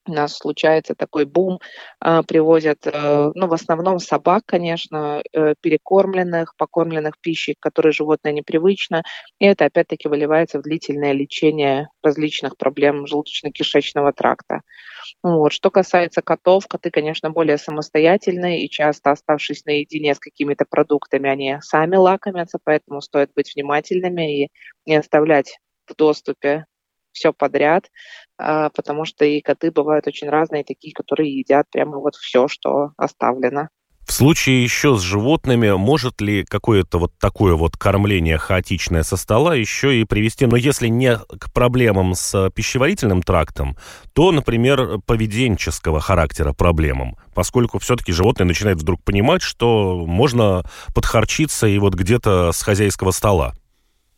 у 0.07 0.13
нас 0.13 0.37
случается 0.37 0.95
такой 0.95 1.25
бум, 1.25 1.61
а, 1.99 2.23
привозят, 2.23 2.87
э, 2.87 3.33
ну, 3.35 3.47
в 3.47 3.55
основном 3.55 3.99
собак, 4.01 4.43
конечно, 4.47 5.23
э, 5.33 5.55
перекормленных, 5.63 6.55
покормленных 6.59 7.15
пищей, 7.21 7.57
которой 7.59 7.93
животное 7.93 8.33
непривычно, 8.33 9.03
и 9.39 9.47
это 9.47 9.65
опять-таки 9.65 10.09
выливается 10.09 10.59
в 10.59 10.63
длительное 10.63 11.13
лечение 11.13 11.89
различных 12.03 12.59
проблем 12.59 13.07
желудочно-кишечного 13.07 14.13
тракта. 14.13 14.61
Вот. 15.23 15.53
Что 15.53 15.71
касается 15.71 16.21
котов, 16.23 16.67
коты, 16.69 16.91
конечно, 16.91 17.31
более 17.31 17.57
самостоятельные, 17.59 18.65
и 18.65 18.71
часто 18.71 19.11
оставшись 19.13 19.65
наедине 19.65 20.15
с 20.15 20.19
какими-то 20.19 20.67
продуктами, 20.69 21.31
они 21.31 21.57
сами 21.63 21.97
лакомятся, 21.97 22.59
поэтому 22.63 23.01
стоит 23.01 23.31
быть 23.35 23.55
внимательными 23.55 24.45
и 24.45 24.49
не 24.87 24.97
оставлять 24.97 25.59
в 25.87 25.95
доступе 25.95 26.67
все 27.12 27.33
подряд, 27.33 27.91
а, 28.38 28.71
потому 28.71 29.05
что 29.05 29.25
и 29.25 29.41
коты 29.41 29.71
бывают 29.71 30.07
очень 30.07 30.29
разные, 30.29 30.64
такие, 30.64 30.93
которые 30.93 31.38
едят 31.38 31.67
прямо 31.71 31.99
вот 31.99 32.17
все, 32.17 32.49
что 32.49 32.91
оставлено. 32.97 33.69
В 34.07 34.12
случае 34.12 34.62
еще 34.62 34.97
с 34.97 35.00
животными, 35.00 35.71
может 35.73 36.21
ли 36.21 36.45
какое-то 36.45 36.99
вот 36.99 37.12
такое 37.19 37.55
вот 37.55 37.79
кормление 37.79 38.37
хаотичное 38.37 39.03
со 39.03 39.17
стола 39.17 39.55
еще 39.55 39.99
и 39.99 40.05
привести, 40.05 40.45
но 40.45 40.57
если 40.57 40.88
не 40.88 41.17
к 41.17 41.50
проблемам 41.55 42.14
с 42.14 42.50
пищеварительным 42.50 43.23
трактом, 43.23 43.79
то, 44.12 44.31
например, 44.31 44.99
поведенческого 45.07 46.00
характера 46.00 46.53
проблемам, 46.53 47.17
поскольку 47.35 47.79
все-таки 47.79 48.12
животное 48.12 48.47
начинает 48.47 48.76
вдруг 48.76 49.03
понимать, 49.03 49.41
что 49.41 50.05
можно 50.07 50.64
подхарчиться 50.95 51.67
и 51.67 51.79
вот 51.79 51.95
где-то 51.95 52.53
с 52.53 52.62
хозяйского 52.62 53.11
стола. 53.11 53.55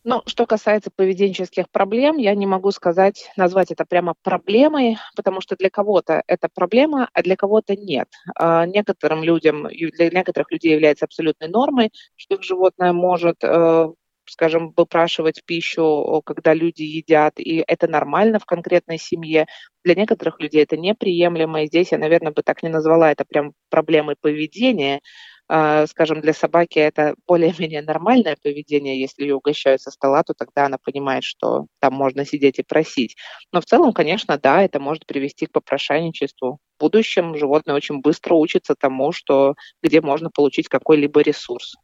Ну, 0.09 0.21
что 0.25 0.45
касается 0.45 0.89
поведенческих 0.95 1.69
проблем, 1.69 2.15
я 2.15 2.33
не 2.33 2.45
могу 2.45 2.71
сказать, 2.71 3.29
назвать 3.35 3.71
это 3.71 3.83
прямо 3.83 4.13
проблемой, 4.23 4.95
потому 5.17 5.41
что 5.41 5.57
для 5.57 5.69
кого-то 5.69 6.23
это 6.27 6.47
проблема, 6.53 7.09
а 7.11 7.21
для 7.23 7.35
кого-то 7.35 7.75
нет. 7.75 8.07
А 8.39 8.65
некоторым 8.65 9.21
людям, 9.21 9.67
для 9.67 10.09
некоторых 10.09 10.49
людей 10.49 10.71
является 10.71 11.03
абсолютной 11.03 11.49
нормой, 11.49 11.91
что 12.15 12.35
их 12.35 12.43
животное 12.43 12.93
может 12.93 13.43
э, 13.43 13.87
скажем, 14.29 14.73
выпрашивать 14.77 15.43
пищу, 15.45 16.21
когда 16.25 16.53
люди 16.53 16.83
едят, 16.83 17.33
и 17.37 17.61
это 17.67 17.87
нормально 17.89 18.39
в 18.39 18.45
конкретной 18.45 18.97
семье. 18.99 19.45
Для 19.83 19.95
некоторых 19.95 20.39
людей 20.39 20.63
это 20.63 20.77
неприемлемо, 20.77 21.63
и 21.63 21.67
здесь 21.67 21.91
я, 21.91 21.97
наверное, 21.97 22.31
бы 22.31 22.43
так 22.43 22.63
не 22.63 22.69
назвала 22.69 23.11
это 23.11 23.25
прям 23.25 23.51
проблемой 23.69 24.15
поведения, 24.19 25.01
скажем, 25.49 26.21
для 26.21 26.33
собаки 26.33 26.79
это 26.79 27.15
более-менее 27.25 27.81
нормальное 27.81 28.37
поведение. 28.41 28.99
Если 28.99 29.23
ее 29.23 29.35
угощают 29.35 29.81
со 29.81 29.91
стола, 29.91 30.23
то 30.23 30.33
тогда 30.33 30.65
она 30.65 30.77
понимает, 30.77 31.23
что 31.23 31.67
там 31.79 31.93
можно 31.93 32.25
сидеть 32.25 32.59
и 32.59 32.63
просить. 32.63 33.15
Но 33.51 33.61
в 33.61 33.65
целом, 33.65 33.93
конечно, 33.93 34.37
да, 34.37 34.61
это 34.63 34.79
может 34.79 35.05
привести 35.05 35.45
к 35.45 35.51
попрошайничеству. 35.51 36.59
В 36.77 36.81
будущем 36.81 37.37
животное 37.37 37.75
очень 37.75 38.01
быстро 38.01 38.35
учится 38.35 38.75
тому, 38.75 39.11
что 39.11 39.55
где 39.81 40.01
можно 40.01 40.29
получить 40.29 40.67
какой-либо 40.67 41.21
ресурс 41.21 41.75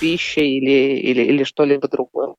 пищи 0.00 0.40
или, 0.40 0.98
или, 0.98 1.22
или 1.22 1.44
что-либо 1.44 1.88
другое. 1.88 2.34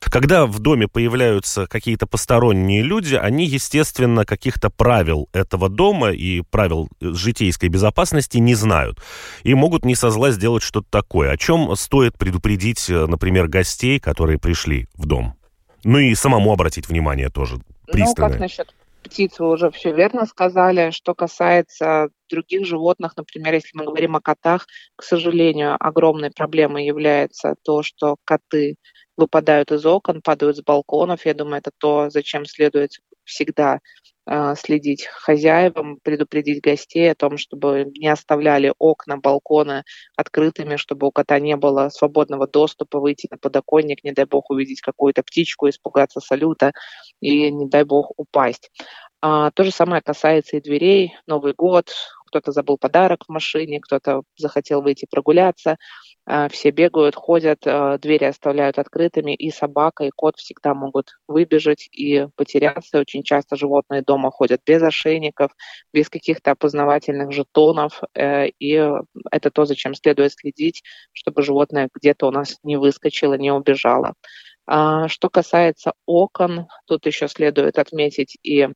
Когда 0.00 0.46
в 0.46 0.58
доме 0.58 0.88
появляются 0.88 1.66
какие-то 1.66 2.06
посторонние 2.06 2.82
люди, 2.82 3.14
они, 3.14 3.46
естественно, 3.46 4.24
каких-то 4.24 4.70
правил 4.70 5.28
этого 5.32 5.68
дома 5.68 6.10
и 6.10 6.40
правил 6.42 6.88
житейской 7.00 7.68
безопасности 7.68 8.38
не 8.38 8.54
знают. 8.54 9.02
И 9.42 9.54
могут 9.54 9.84
не 9.84 9.94
со 9.94 10.10
зла 10.10 10.30
сделать 10.30 10.62
что-то 10.62 10.86
такое. 10.88 11.32
О 11.32 11.36
чем 11.36 11.74
стоит 11.76 12.16
предупредить, 12.16 12.88
например, 12.88 13.48
гостей, 13.48 13.98
которые 13.98 14.38
пришли 14.38 14.88
в 14.94 15.04
дом? 15.06 15.34
Ну 15.84 15.98
и 15.98 16.14
самому 16.14 16.52
обратить 16.52 16.88
внимание 16.88 17.28
тоже 17.28 17.58
пристально. 17.90 18.28
Ну, 18.28 18.32
как 18.32 18.40
насчет 18.40 18.74
птиц 19.02 19.38
вы 19.38 19.50
уже 19.50 19.70
все 19.70 19.92
верно 19.92 20.26
сказали. 20.26 20.90
Что 20.90 21.14
касается 21.14 22.08
других 22.28 22.66
животных, 22.66 23.16
например, 23.16 23.54
если 23.54 23.70
мы 23.74 23.84
говорим 23.84 24.16
о 24.16 24.20
котах, 24.20 24.66
к 24.96 25.02
сожалению, 25.02 25.76
огромной 25.78 26.30
проблемой 26.30 26.86
является 26.86 27.54
то, 27.62 27.82
что 27.82 28.16
коты 28.24 28.76
выпадают 29.16 29.72
из 29.72 29.84
окон, 29.84 30.22
падают 30.22 30.56
с 30.56 30.62
балконов. 30.62 31.26
Я 31.26 31.34
думаю, 31.34 31.58
это 31.58 31.70
то, 31.76 32.10
зачем 32.10 32.44
следует 32.44 32.92
всегда 33.24 33.80
следить 34.56 35.06
хозяевам, 35.06 35.98
предупредить 36.02 36.62
гостей 36.62 37.10
о 37.10 37.14
том, 37.14 37.38
чтобы 37.38 37.90
не 37.96 38.08
оставляли 38.08 38.72
окна, 38.78 39.16
балконы 39.16 39.84
открытыми, 40.16 40.76
чтобы 40.76 41.06
у 41.06 41.10
кота 41.10 41.38
не 41.38 41.56
было 41.56 41.88
свободного 41.88 42.46
доступа 42.46 43.00
выйти 43.00 43.28
на 43.30 43.38
подоконник, 43.38 44.04
не 44.04 44.12
дай 44.12 44.26
бог 44.26 44.50
увидеть 44.50 44.80
какую-то 44.80 45.22
птичку, 45.22 45.68
испугаться 45.68 46.20
салюта 46.20 46.72
и, 47.20 47.50
не 47.50 47.66
дай 47.68 47.84
бог, 47.84 48.12
упасть. 48.16 48.70
А, 49.20 49.50
то 49.50 49.64
же 49.64 49.70
самое 49.70 50.02
касается 50.02 50.56
и 50.56 50.60
дверей. 50.60 51.14
Новый 51.26 51.52
год, 51.52 51.90
кто-то 52.26 52.52
забыл 52.52 52.78
подарок 52.78 53.24
в 53.26 53.32
машине, 53.32 53.80
кто-то 53.80 54.22
захотел 54.36 54.82
выйти 54.82 55.06
прогуляться. 55.10 55.76
А, 56.30 56.50
все 56.50 56.70
бегают, 56.70 57.14
ходят, 57.14 57.66
а, 57.66 57.96
двери 57.96 58.24
оставляют 58.24 58.78
открытыми, 58.78 59.34
и 59.34 59.50
собака, 59.50 60.04
и 60.04 60.10
кот 60.14 60.36
всегда 60.36 60.74
могут 60.74 61.12
выбежать 61.26 61.88
и 61.90 62.26
потеряться. 62.36 62.98
Очень 62.98 63.22
часто 63.22 63.56
животные 63.56 64.02
дома 64.02 64.30
ходят 64.30 64.60
без 64.66 64.82
ошейников, 64.82 65.52
без 65.90 66.10
каких-то 66.10 66.50
опознавательных 66.50 67.32
жетонов, 67.32 68.02
э, 68.14 68.48
и 68.58 68.74
это 69.30 69.50
то, 69.50 69.64
зачем 69.64 69.94
следует 69.94 70.32
следить, 70.32 70.82
чтобы 71.12 71.42
животное 71.42 71.88
где-то 71.94 72.26
у 72.26 72.30
нас 72.30 72.58
не 72.62 72.76
выскочило, 72.76 73.34
не 73.34 73.50
убежало. 73.50 74.12
Что 74.66 75.30
касается 75.30 75.94
окон, 76.04 76.66
тут 76.86 77.06
еще 77.06 77.28
следует 77.28 77.78
отметить 77.78 78.36
и 78.42 78.68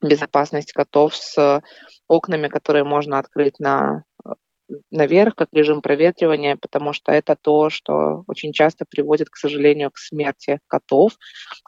безопасность 0.00 0.72
котов 0.72 1.14
с 1.14 1.62
окнами, 2.06 2.48
которые 2.48 2.84
можно 2.84 3.18
открыть 3.18 3.58
на 3.58 4.04
наверх, 4.90 5.34
как 5.34 5.48
режим 5.52 5.82
проветривания, 5.82 6.56
потому 6.56 6.92
что 6.92 7.12
это 7.12 7.36
то, 7.40 7.70
что 7.70 8.24
очень 8.26 8.52
часто 8.52 8.84
приводит, 8.88 9.30
к 9.30 9.36
сожалению, 9.36 9.90
к 9.90 9.98
смерти 9.98 10.60
котов, 10.66 11.12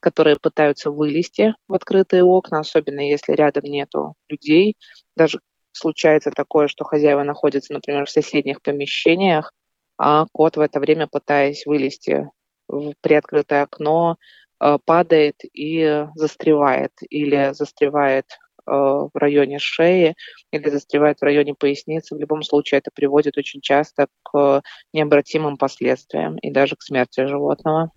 которые 0.00 0.36
пытаются 0.36 0.90
вылезти 0.90 1.54
в 1.68 1.74
открытые 1.74 2.24
окна, 2.24 2.60
особенно 2.60 3.00
если 3.00 3.32
рядом 3.32 3.64
нету 3.64 4.14
людей. 4.28 4.76
Даже 5.16 5.40
случается 5.72 6.30
такое, 6.30 6.68
что 6.68 6.84
хозяева 6.84 7.22
находятся, 7.22 7.72
например, 7.72 8.06
в 8.06 8.10
соседних 8.10 8.62
помещениях, 8.62 9.52
а 9.98 10.26
кот 10.32 10.56
в 10.56 10.60
это 10.60 10.80
время, 10.80 11.06
пытаясь 11.06 11.66
вылезти 11.66 12.28
в 12.68 12.94
приоткрытое 13.00 13.62
окно, 13.62 14.16
Э, 14.60 14.78
падает 14.84 15.36
и 15.54 16.06
застревает, 16.14 16.92
или 17.08 17.52
застревает 17.52 18.26
в 18.70 19.10
районе 19.14 19.58
шеи 19.58 20.14
или 20.52 20.70
застревает 20.70 21.18
в 21.20 21.24
районе 21.24 21.54
поясницы. 21.54 22.14
В 22.14 22.20
любом 22.20 22.42
случае 22.42 22.78
это 22.78 22.90
приводит 22.94 23.36
очень 23.36 23.60
часто 23.60 24.06
к 24.22 24.62
необратимым 24.92 25.56
последствиям 25.56 26.36
и 26.38 26.50
даже 26.50 26.76
к 26.76 26.82
смерти 26.82 27.26
животного. 27.26 27.90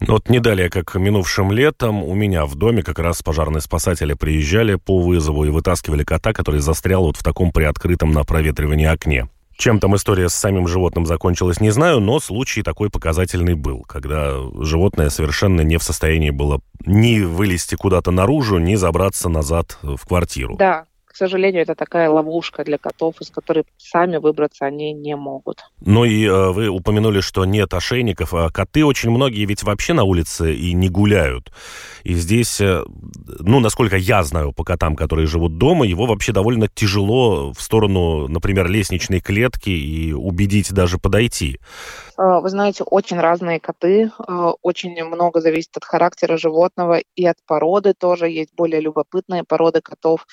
Вот 0.00 0.28
не 0.28 0.38
далее, 0.38 0.70
как 0.70 0.94
минувшим 0.94 1.50
летом, 1.50 2.04
у 2.04 2.14
меня 2.14 2.46
в 2.46 2.54
доме 2.54 2.82
как 2.82 3.00
раз 3.00 3.22
пожарные 3.22 3.60
спасатели 3.60 4.14
приезжали 4.14 4.76
по 4.76 5.00
вызову 5.00 5.44
и 5.44 5.50
вытаскивали 5.50 6.04
кота, 6.04 6.32
который 6.32 6.60
застрял 6.60 7.02
вот 7.02 7.16
в 7.16 7.24
таком 7.24 7.50
приоткрытом 7.50 8.12
на 8.12 8.24
проветривании 8.24 8.86
окне. 8.86 9.28
Чем 9.58 9.80
там 9.80 9.96
история 9.96 10.28
с 10.28 10.34
самим 10.34 10.68
животным 10.68 11.04
закончилась, 11.04 11.60
не 11.60 11.70
знаю, 11.70 11.98
но 11.98 12.20
случай 12.20 12.62
такой 12.62 12.90
показательный 12.90 13.54
был, 13.54 13.82
когда 13.82 14.36
животное 14.60 15.10
совершенно 15.10 15.62
не 15.62 15.78
в 15.78 15.82
состоянии 15.82 16.30
было 16.30 16.60
ни 16.86 17.18
вылезти 17.18 17.74
куда-то 17.74 18.12
наружу, 18.12 18.58
ни 18.58 18.76
забраться 18.76 19.28
назад 19.28 19.76
в 19.82 20.06
квартиру. 20.06 20.54
Да, 20.56 20.86
сожалению, 21.18 21.62
это 21.62 21.74
такая 21.74 22.08
ловушка 22.08 22.64
для 22.64 22.78
котов, 22.78 23.20
из 23.20 23.30
которой 23.30 23.64
сами 23.76 24.16
выбраться 24.16 24.64
они 24.64 24.92
не 24.92 25.16
могут. 25.16 25.64
Ну 25.80 26.04
и 26.04 26.24
э, 26.24 26.50
вы 26.50 26.68
упомянули, 26.68 27.20
что 27.20 27.44
нет 27.44 27.74
ошейников, 27.74 28.34
а 28.34 28.50
коты 28.50 28.84
очень 28.84 29.10
многие 29.10 29.44
ведь 29.44 29.62
вообще 29.62 29.92
на 29.92 30.04
улице 30.04 30.54
и 30.54 30.72
не 30.72 30.88
гуляют. 30.88 31.52
И 32.04 32.14
здесь, 32.14 32.60
э, 32.60 32.84
ну, 33.40 33.60
насколько 33.60 33.96
я 33.96 34.22
знаю 34.22 34.52
по 34.52 34.64
котам, 34.64 34.96
которые 34.96 35.26
живут 35.26 35.58
дома, 35.58 35.84
его 35.84 36.06
вообще 36.06 36.32
довольно 36.32 36.68
тяжело 36.68 37.52
в 37.52 37.60
сторону, 37.60 38.28
например, 38.28 38.68
лестничной 38.68 39.20
клетки 39.20 39.70
и 39.70 40.12
убедить 40.12 40.72
даже 40.72 40.98
подойти. 40.98 41.58
Э, 42.18 42.40
вы 42.40 42.48
знаете, 42.48 42.84
очень 42.84 43.20
разные 43.20 43.60
коты, 43.60 44.10
э, 44.10 44.32
очень 44.62 45.04
много 45.04 45.40
зависит 45.40 45.76
от 45.76 45.84
характера 45.84 46.36
животного 46.36 47.00
и 47.16 47.26
от 47.26 47.36
породы 47.46 47.94
тоже. 47.94 48.28
Есть 48.28 48.54
более 48.56 48.80
любопытные 48.80 49.44
породы 49.44 49.80
котов, 49.80 50.26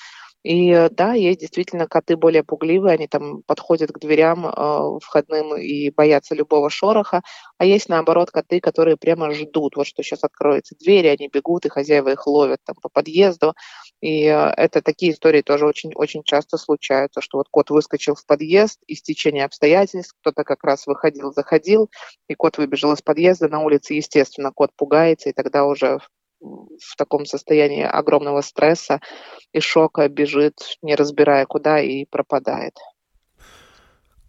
и 0.46 0.70
э, 0.70 0.88
да, 0.90 1.14
есть 1.14 1.40
действительно 1.40 1.88
коты 1.88 2.16
более 2.16 2.44
пугливые, 2.44 2.94
они 2.94 3.08
там 3.08 3.42
подходят 3.42 3.90
к 3.90 3.98
дверям 3.98 4.46
э, 4.46 4.98
входным 5.02 5.56
и 5.56 5.90
боятся 5.90 6.36
любого 6.36 6.70
шороха, 6.70 7.22
а 7.58 7.64
есть 7.64 7.88
наоборот 7.88 8.30
коты, 8.30 8.60
которые 8.60 8.96
прямо 8.96 9.32
ждут, 9.32 9.74
вот 9.74 9.88
что 9.88 10.04
сейчас 10.04 10.22
откроется 10.22 10.76
дверь, 10.78 11.08
они 11.08 11.28
бегут, 11.28 11.66
и 11.66 11.68
хозяева 11.68 12.10
их 12.10 12.28
ловят 12.28 12.60
там 12.64 12.76
по 12.80 12.88
подъезду. 12.88 13.54
И 14.00 14.24
э, 14.26 14.52
это 14.56 14.82
такие 14.82 15.14
истории 15.14 15.42
тоже 15.42 15.66
очень-очень 15.66 16.22
часто 16.22 16.58
случаются, 16.58 17.20
что 17.20 17.38
вот 17.38 17.48
кот 17.50 17.70
выскочил 17.70 18.14
в 18.14 18.24
подъезд, 18.24 18.78
из 18.86 19.02
течения 19.02 19.46
обстоятельств 19.46 20.14
кто-то 20.20 20.44
как 20.44 20.62
раз 20.62 20.86
выходил, 20.86 21.32
заходил, 21.32 21.90
и 22.28 22.34
кот 22.34 22.56
выбежал 22.56 22.92
из 22.92 23.02
подъезда 23.02 23.48
на 23.48 23.64
улице, 23.64 23.94
естественно, 23.94 24.52
кот 24.54 24.70
пугается, 24.76 25.28
и 25.28 25.32
тогда 25.32 25.66
уже 25.66 25.98
в 26.40 26.96
таком 26.96 27.24
состоянии 27.24 27.84
огромного 27.84 28.40
стресса 28.40 29.00
и 29.52 29.60
шока 29.60 30.08
бежит, 30.08 30.78
не 30.82 30.94
разбирая 30.94 31.46
куда, 31.46 31.80
и 31.80 32.04
пропадает 32.04 32.74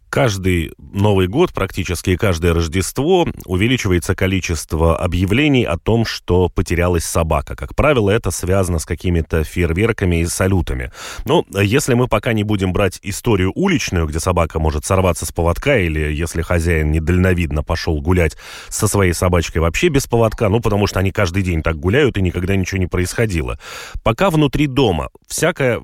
каждый 0.08 0.72
Новый 0.78 1.28
год, 1.28 1.52
практически 1.52 2.16
каждое 2.16 2.54
Рождество 2.54 3.28
увеличивается 3.44 4.14
количество 4.14 4.96
объявлений 4.96 5.64
о 5.64 5.76
том, 5.78 6.04
что 6.04 6.48
потерялась 6.48 7.04
собака. 7.04 7.54
Как 7.54 7.74
правило, 7.74 8.10
это 8.10 8.30
связано 8.30 8.78
с 8.78 8.86
какими-то 8.86 9.44
фейерверками 9.44 10.22
и 10.22 10.26
салютами. 10.26 10.90
Но 11.24 11.44
если 11.60 11.94
мы 11.94 12.08
пока 12.08 12.32
не 12.32 12.42
будем 12.42 12.72
брать 12.72 12.98
историю 13.02 13.52
уличную, 13.54 14.06
где 14.06 14.18
собака 14.20 14.58
может 14.58 14.84
сорваться 14.84 15.26
с 15.26 15.32
поводка, 15.32 15.78
или 15.78 16.12
если 16.12 16.42
хозяин 16.42 16.90
недальновидно 16.90 17.62
пошел 17.62 18.00
гулять 18.00 18.36
со 18.68 18.88
своей 18.88 19.12
собачкой 19.12 19.60
вообще 19.62 19.88
без 19.88 20.06
поводка, 20.06 20.48
ну, 20.48 20.60
потому 20.60 20.86
что 20.86 21.00
они 21.00 21.12
каждый 21.12 21.42
день 21.42 21.62
так 21.62 21.76
гуляют, 21.76 22.16
и 22.16 22.22
никогда 22.22 22.56
ничего 22.56 22.78
не 22.78 22.86
происходило. 22.86 23.58
Пока 24.02 24.30
внутри 24.30 24.66
дома 24.66 25.10
всякое 25.26 25.82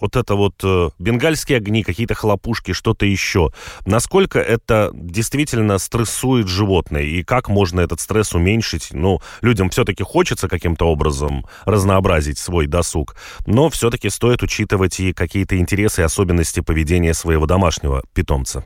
вот 0.00 0.16
это 0.16 0.34
вот 0.34 0.54
э, 0.62 0.90
бенгальские 0.98 1.58
огни, 1.58 1.82
какие-то 1.82 2.14
хлопушки, 2.14 2.72
что-то 2.72 3.06
еще. 3.06 3.50
Насколько 3.84 4.38
это 4.38 4.90
действительно 4.92 5.78
стрессует 5.78 6.48
животное 6.48 7.02
и 7.02 7.22
как 7.22 7.48
можно 7.48 7.80
этот 7.80 8.00
стресс 8.00 8.34
уменьшить? 8.34 8.88
Ну, 8.92 9.20
людям 9.40 9.70
все-таки 9.70 10.02
хочется 10.02 10.48
каким-то 10.48 10.86
образом 10.86 11.46
разнообразить 11.64 12.38
свой 12.38 12.66
досуг, 12.66 13.16
но 13.46 13.70
все-таки 13.70 14.10
стоит 14.10 14.42
учитывать 14.42 15.00
и 15.00 15.12
какие-то 15.12 15.58
интересы 15.58 16.02
и 16.02 16.04
особенности 16.04 16.60
поведения 16.60 17.14
своего 17.14 17.46
домашнего 17.46 18.02
питомца. 18.14 18.64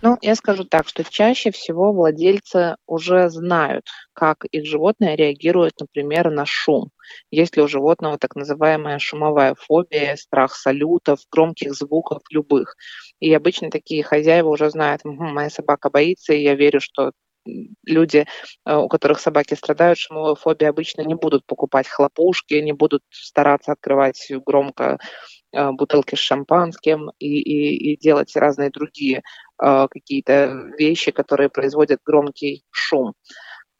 Ну, 0.00 0.16
я 0.22 0.36
скажу 0.36 0.64
так, 0.64 0.86
что 0.86 1.02
чаще 1.02 1.50
всего 1.50 1.92
владельцы 1.92 2.76
уже 2.86 3.28
знают, 3.30 3.86
как 4.12 4.44
их 4.44 4.64
животное 4.64 5.16
реагирует, 5.16 5.72
например, 5.80 6.30
на 6.30 6.46
шум. 6.46 6.90
Есть 7.30 7.56
ли 7.56 7.62
у 7.62 7.68
животного 7.68 8.18
так 8.18 8.36
называемая 8.36 8.98
шумовая 8.98 9.54
фобия, 9.54 10.16
страх 10.16 10.54
салютов, 10.54 11.20
громких 11.30 11.74
звуков 11.74 12.22
любых. 12.30 12.76
И 13.20 13.32
обычно 13.32 13.70
такие 13.70 14.02
хозяева 14.02 14.48
уже 14.48 14.70
знают, 14.70 15.02
угу, 15.04 15.24
моя 15.24 15.50
собака 15.50 15.90
боится, 15.90 16.32
и 16.32 16.42
я 16.42 16.54
верю, 16.54 16.80
что 16.80 17.12
люди, 17.86 18.26
э, 18.66 18.76
у 18.76 18.88
которых 18.88 19.20
собаки 19.20 19.54
страдают 19.54 19.98
шумовой 19.98 20.36
фобией, 20.36 20.70
обычно 20.70 21.02
не 21.02 21.14
будут 21.14 21.44
покупать 21.46 21.88
хлопушки, 21.88 22.54
не 22.54 22.72
будут 22.72 23.02
стараться 23.10 23.72
открывать 23.72 24.30
громко 24.46 24.98
э, 25.52 25.70
бутылки 25.72 26.14
с 26.14 26.18
шампанским 26.18 27.10
и, 27.18 27.40
и, 27.40 27.92
и 27.92 27.96
делать 27.96 28.36
разные 28.36 28.70
другие 28.70 29.22
э, 29.62 29.86
какие-то 29.90 30.72
вещи, 30.78 31.10
которые 31.10 31.48
производят 31.48 32.00
громкий 32.04 32.64
шум. 32.70 33.14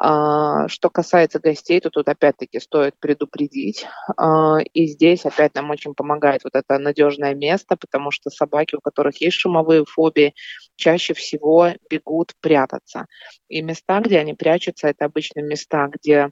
А, 0.01 0.69
что 0.69 0.91
касается 0.91 1.41
гостей, 1.41 1.81
то 1.81 1.91
тут 1.91 2.09
опять-таки 2.09 2.61
стоит 2.61 2.95
предупредить. 3.01 3.85
А, 4.17 4.59
и 4.73 4.87
здесь 4.87 5.25
опять 5.27 5.55
нам 5.57 5.71
очень 5.71 5.95
помогает 5.95 6.45
вот 6.45 6.55
это 6.55 6.79
надежное 6.79 7.35
место, 7.35 7.77
потому 7.77 8.13
что 8.13 8.31
собаки, 8.31 8.77
у 8.77 8.81
которых 8.81 9.21
есть 9.21 9.37
шумовые 9.37 9.85
фобии, 9.85 10.35
чаще 10.77 11.15
всего 11.15 11.71
бегут 11.91 12.33
прятаться. 12.41 13.07
И 13.49 13.61
места, 13.61 14.01
где 14.01 14.21
они 14.21 14.35
прячутся, 14.35 14.87
это 14.89 15.05
обычно 15.07 15.41
места, 15.41 15.89
где 15.93 16.31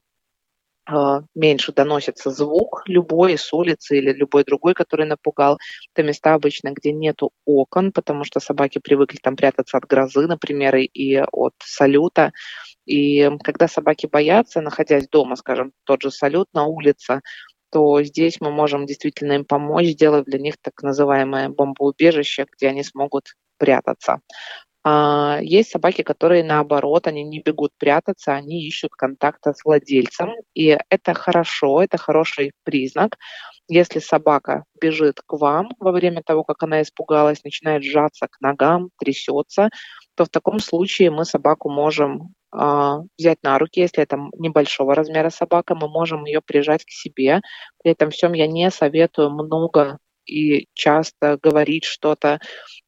меньше 1.34 1.72
доносится 1.72 2.30
звук 2.30 2.82
любой 2.86 3.38
с 3.38 3.52
улицы 3.52 3.98
или 3.98 4.12
любой 4.12 4.44
другой, 4.44 4.74
который 4.74 5.06
напугал. 5.06 5.58
Это 5.94 6.06
места 6.06 6.34
обычно, 6.34 6.72
где 6.72 6.92
нету 6.92 7.30
окон, 7.44 7.92
потому 7.92 8.24
что 8.24 8.40
собаки 8.40 8.78
привыкли 8.78 9.18
там 9.22 9.36
прятаться 9.36 9.76
от 9.78 9.84
грозы, 9.84 10.26
например, 10.26 10.76
и 10.76 11.16
от 11.16 11.54
салюта. 11.62 12.32
И 12.86 13.30
когда 13.42 13.68
собаки 13.68 14.06
боятся, 14.06 14.60
находясь 14.60 15.08
дома, 15.08 15.36
скажем, 15.36 15.72
тот 15.84 16.02
же 16.02 16.10
салют 16.10 16.48
на 16.52 16.64
улице, 16.64 17.20
то 17.70 18.02
здесь 18.02 18.40
мы 18.40 18.50
можем 18.50 18.86
действительно 18.86 19.32
им 19.32 19.44
помочь, 19.44 19.86
сделать 19.88 20.24
для 20.24 20.38
них 20.38 20.54
так 20.62 20.82
называемое 20.82 21.48
бомбоубежище, 21.48 22.46
где 22.56 22.68
они 22.68 22.84
смогут 22.84 23.34
прятаться. 23.58 24.20
А 24.88 25.40
есть 25.42 25.70
собаки, 25.70 26.02
которые 26.02 26.44
наоборот, 26.44 27.08
они 27.08 27.24
не 27.24 27.40
бегут 27.40 27.72
прятаться, 27.76 28.34
они 28.34 28.64
ищут 28.68 28.92
контакта 28.92 29.52
с 29.52 29.64
владельцем. 29.64 30.30
И 30.54 30.78
это 30.90 31.12
хорошо, 31.12 31.82
это 31.82 31.98
хороший 31.98 32.52
признак. 32.62 33.16
Если 33.66 33.98
собака 33.98 34.62
бежит 34.80 35.20
к 35.26 35.32
вам 35.32 35.70
во 35.80 35.90
время 35.90 36.22
того, 36.24 36.44
как 36.44 36.62
она 36.62 36.82
испугалась, 36.82 37.42
начинает 37.42 37.82
сжаться 37.82 38.28
к 38.28 38.40
ногам, 38.40 38.90
трясется, 39.00 39.70
то 40.14 40.24
в 40.24 40.28
таком 40.28 40.60
случае 40.60 41.10
мы 41.10 41.24
собаку 41.24 41.68
можем 41.68 42.34
а, 42.52 43.00
взять 43.18 43.42
на 43.42 43.58
руки, 43.58 43.80
если 43.80 44.04
это 44.04 44.18
небольшого 44.38 44.94
размера 44.94 45.30
собака, 45.30 45.74
мы 45.74 45.88
можем 45.88 46.26
ее 46.26 46.40
прижать 46.42 46.84
к 46.84 46.90
себе. 46.90 47.40
При 47.82 47.90
этом 47.90 48.10
всем 48.10 48.34
я 48.34 48.46
не 48.46 48.70
советую 48.70 49.30
много 49.30 49.98
и 50.26 50.68
часто 50.74 51.38
говорить 51.42 51.84
что-то, 51.84 52.40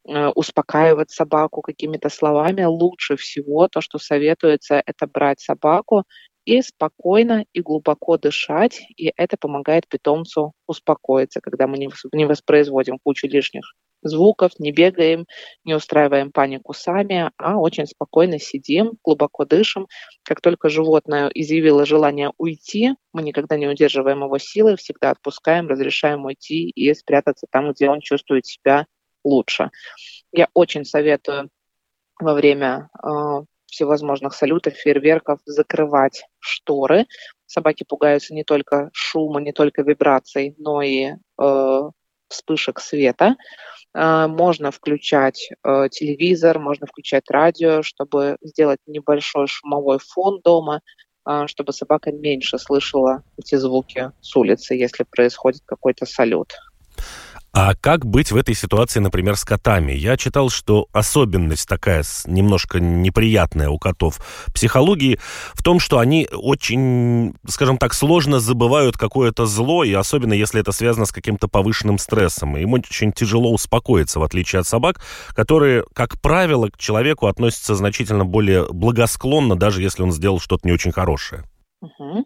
э, 0.09 0.29
успокаивать 0.29 1.11
собаку 1.11 1.63
какими-то 1.63 2.09
словами. 2.09 2.65
Лучше 2.65 3.17
всего 3.17 3.69
то, 3.69 3.81
что 3.81 3.99
советуется, 3.99 4.83
это 4.87 5.07
брать 5.07 5.41
собаку 5.41 6.05
и 6.45 6.63
спокойно 6.63 7.45
и 7.53 7.61
глубоко 7.61 8.17
дышать, 8.19 8.81
и 8.97 9.13
это 9.17 9.37
помогает 9.37 9.89
питомцу 9.89 10.53
успокоиться, 10.67 11.41
когда 11.41 11.67
мы 11.67 11.79
не 11.79 12.25
воспроизводим 12.27 12.99
кучу 13.03 13.27
лишних 13.29 13.75
звуков, 14.03 14.53
не 14.59 14.73
бегаем, 14.73 15.27
не 15.65 15.75
устраиваем 15.75 16.33
панику 16.33 16.73
сами, 16.73 17.31
а 17.37 17.59
очень 17.59 17.87
спокойно 17.87 18.39
сидим, 18.39 18.93
глубоко 19.05 19.45
дышим. 19.45 19.87
Как 20.23 20.41
только 20.41 20.69
животное 20.69 21.31
изъявило 21.35 21.87
желание 21.87 22.33
уйти, 22.39 22.95
мы 23.13 23.23
никогда 23.23 23.57
не 23.57 23.67
удерживаем 23.67 24.23
его 24.25 24.39
силы, 24.39 24.77
всегда 24.77 25.11
отпускаем, 25.11 25.69
разрешаем 25.69 26.25
уйти 26.25 26.71
и 26.71 26.93
спрятаться 26.95 27.47
там, 27.51 27.73
где 27.73 27.89
он 27.91 28.01
чувствует 28.01 28.47
себя 28.47 28.87
лучше. 29.25 29.71
Я 30.33 30.49
очень 30.55 30.85
советую 30.85 31.51
во 32.21 32.35
время 32.35 32.89
э, 33.03 33.09
всевозможных 33.67 34.35
салютов, 34.35 34.75
фейерверков 34.75 35.41
закрывать 35.45 36.25
шторы. 36.39 37.07
Собаки 37.47 37.85
пугаются 37.85 38.35
не 38.35 38.45
только 38.45 38.91
шума, 38.93 39.41
не 39.41 39.53
только 39.53 39.83
вибраций, 39.83 40.55
но 40.59 40.83
и 40.83 41.13
э, 41.41 41.81
вспышек 42.29 42.81
света. 42.81 43.27
А, 43.27 43.37
можно 44.29 44.71
включать 44.71 45.51
э, 45.65 45.89
телевизор, 45.91 46.59
можно 46.59 46.87
включать 46.87 47.31
радио, 47.31 47.83
чтобы 47.83 48.37
сделать 48.43 48.79
небольшой 48.87 49.47
шумовой 49.49 49.99
фон 49.99 50.41
дома, 50.43 50.81
а, 51.25 51.47
чтобы 51.47 51.73
собака 51.73 52.11
меньше 52.11 52.59
слышала 52.59 53.23
эти 53.37 53.57
звуки 53.57 54.13
с 54.23 54.35
улицы, 54.35 54.75
если 54.75 55.05
происходит 55.05 55.61
какой-то 55.67 56.07
салют. 56.07 56.55
А 57.61 57.75
как 57.75 58.07
быть 58.07 58.31
в 58.31 58.37
этой 58.37 58.55
ситуации, 58.55 59.01
например, 59.01 59.35
с 59.35 59.45
котами? 59.45 59.91
Я 59.91 60.17
читал, 60.17 60.49
что 60.49 60.87
особенность 60.93 61.69
такая 61.69 62.05
немножко 62.25 62.79
неприятная 62.79 63.69
у 63.69 63.81
котов 63.81 64.21
психологии 64.55 65.19
в 65.55 65.65
том, 65.65 65.81
что 65.81 65.99
они 65.99 66.29
очень, 66.33 67.35
скажем 67.49 67.77
так, 67.77 67.95
сложно 67.95 68.39
забывают 68.39 68.97
какое-то 68.97 69.45
зло, 69.47 69.83
и 69.83 69.93
особенно 69.93 70.35
если 70.35 70.61
это 70.61 70.71
связано 70.71 71.05
с 71.05 71.11
каким-то 71.11 71.49
повышенным 71.49 71.99
стрессом. 71.99 72.57
Им 72.57 72.75
очень 72.75 73.11
тяжело 73.11 73.53
успокоиться, 73.53 74.21
в 74.21 74.23
отличие 74.23 74.61
от 74.61 74.69
собак, 74.69 75.01
которые, 75.31 75.83
как 75.95 76.21
правило, 76.21 76.69
к 76.69 76.79
человеку 76.79 77.27
относятся 77.27 77.75
значительно 77.75 78.25
более 78.25 78.73
благосклонно, 78.73 79.57
даже 79.57 79.83
если 79.83 80.05
он 80.05 80.13
сделал 80.13 80.39
что-то 80.39 80.65
не 80.65 80.73
очень 80.73 80.93
хорошее. 80.93 81.43
Угу. 81.81 82.25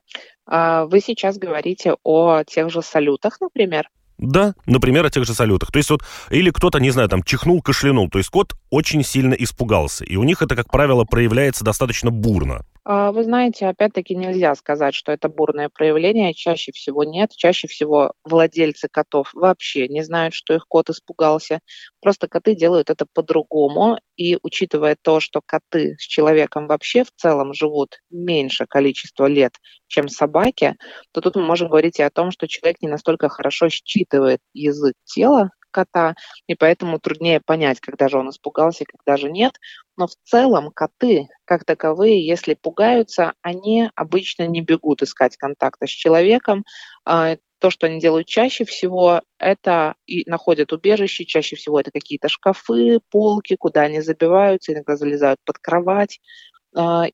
Вы 0.90 1.00
сейчас 1.00 1.38
говорите 1.38 1.96
о 2.02 2.42
тех 2.44 2.70
же 2.70 2.82
салютах, 2.82 3.40
например? 3.40 3.88
Да, 4.22 4.54
например, 4.66 5.04
о 5.04 5.10
тех 5.10 5.24
же 5.24 5.34
салютах. 5.34 5.72
То 5.72 5.78
есть 5.78 5.90
вот, 5.90 6.04
или 6.30 6.50
кто-то, 6.50 6.78
не 6.78 6.92
знаю, 6.92 7.08
там, 7.08 7.24
чихнул, 7.24 7.60
кашлянул. 7.60 8.08
То 8.08 8.18
есть 8.18 8.30
кот 8.30 8.54
очень 8.70 9.02
сильно 9.02 9.34
испугался. 9.34 10.04
И 10.04 10.14
у 10.14 10.22
них 10.22 10.42
это, 10.42 10.54
как 10.54 10.70
правило, 10.70 11.04
проявляется 11.04 11.64
достаточно 11.64 12.12
бурно. 12.12 12.64
А, 12.84 13.12
вы 13.12 13.22
знаете, 13.22 13.66
опять-таки 13.68 14.16
нельзя 14.16 14.54
сказать, 14.56 14.94
что 14.94 15.12
это 15.12 15.28
бурное 15.28 15.68
проявление. 15.68 16.34
Чаще 16.34 16.72
всего 16.72 17.04
нет. 17.04 17.30
Чаще 17.30 17.68
всего 17.68 18.12
владельцы 18.24 18.88
котов 18.90 19.30
вообще 19.34 19.86
не 19.88 20.02
знают, 20.02 20.34
что 20.34 20.52
их 20.54 20.66
кот 20.66 20.90
испугался. 20.90 21.60
Просто 22.00 22.26
коты 22.26 22.56
делают 22.56 22.90
это 22.90 23.06
по-другому. 23.12 23.98
И 24.16 24.36
учитывая 24.42 24.96
то, 25.00 25.20
что 25.20 25.40
коты 25.46 25.94
с 25.98 26.02
человеком 26.02 26.66
вообще 26.66 27.04
в 27.04 27.12
целом 27.14 27.54
живут 27.54 28.00
меньше 28.10 28.66
количества 28.66 29.26
лет, 29.26 29.54
чем 29.86 30.08
собаки, 30.08 30.74
то 31.12 31.20
тут 31.20 31.36
мы 31.36 31.42
можем 31.42 31.68
говорить 31.68 32.00
и 32.00 32.02
о 32.02 32.10
том, 32.10 32.32
что 32.32 32.48
человек 32.48 32.82
не 32.82 32.88
настолько 32.88 33.28
хорошо 33.28 33.68
считывает 33.68 34.40
язык 34.54 34.94
тела 35.04 35.50
кота, 35.72 36.14
и 36.46 36.54
поэтому 36.54 37.00
труднее 37.00 37.40
понять, 37.40 37.80
когда 37.80 38.08
же 38.08 38.18
он 38.18 38.30
испугался, 38.30 38.84
когда 38.84 39.16
же 39.16 39.30
нет. 39.30 39.54
Но 39.96 40.06
в 40.06 40.12
целом 40.24 40.70
коты, 40.72 41.28
как 41.44 41.64
таковые, 41.64 42.24
если 42.26 42.54
пугаются, 42.54 43.34
они 43.42 43.90
обычно 43.96 44.46
не 44.46 44.60
бегут 44.60 45.02
искать 45.02 45.36
контакта 45.36 45.86
с 45.86 45.90
человеком. 45.90 46.64
А, 47.04 47.36
то, 47.58 47.70
что 47.70 47.86
они 47.86 48.00
делают 48.00 48.26
чаще 48.26 48.64
всего, 48.64 49.22
это 49.38 49.94
и 50.06 50.28
находят 50.28 50.72
убежище, 50.72 51.24
чаще 51.24 51.56
всего 51.56 51.78
это 51.80 51.92
какие-то 51.92 52.28
шкафы, 52.28 52.98
полки, 53.10 53.56
куда 53.56 53.82
они 53.82 54.00
забиваются, 54.00 54.72
иногда 54.72 54.96
залезают 54.96 55.38
под 55.44 55.58
кровать, 55.58 56.20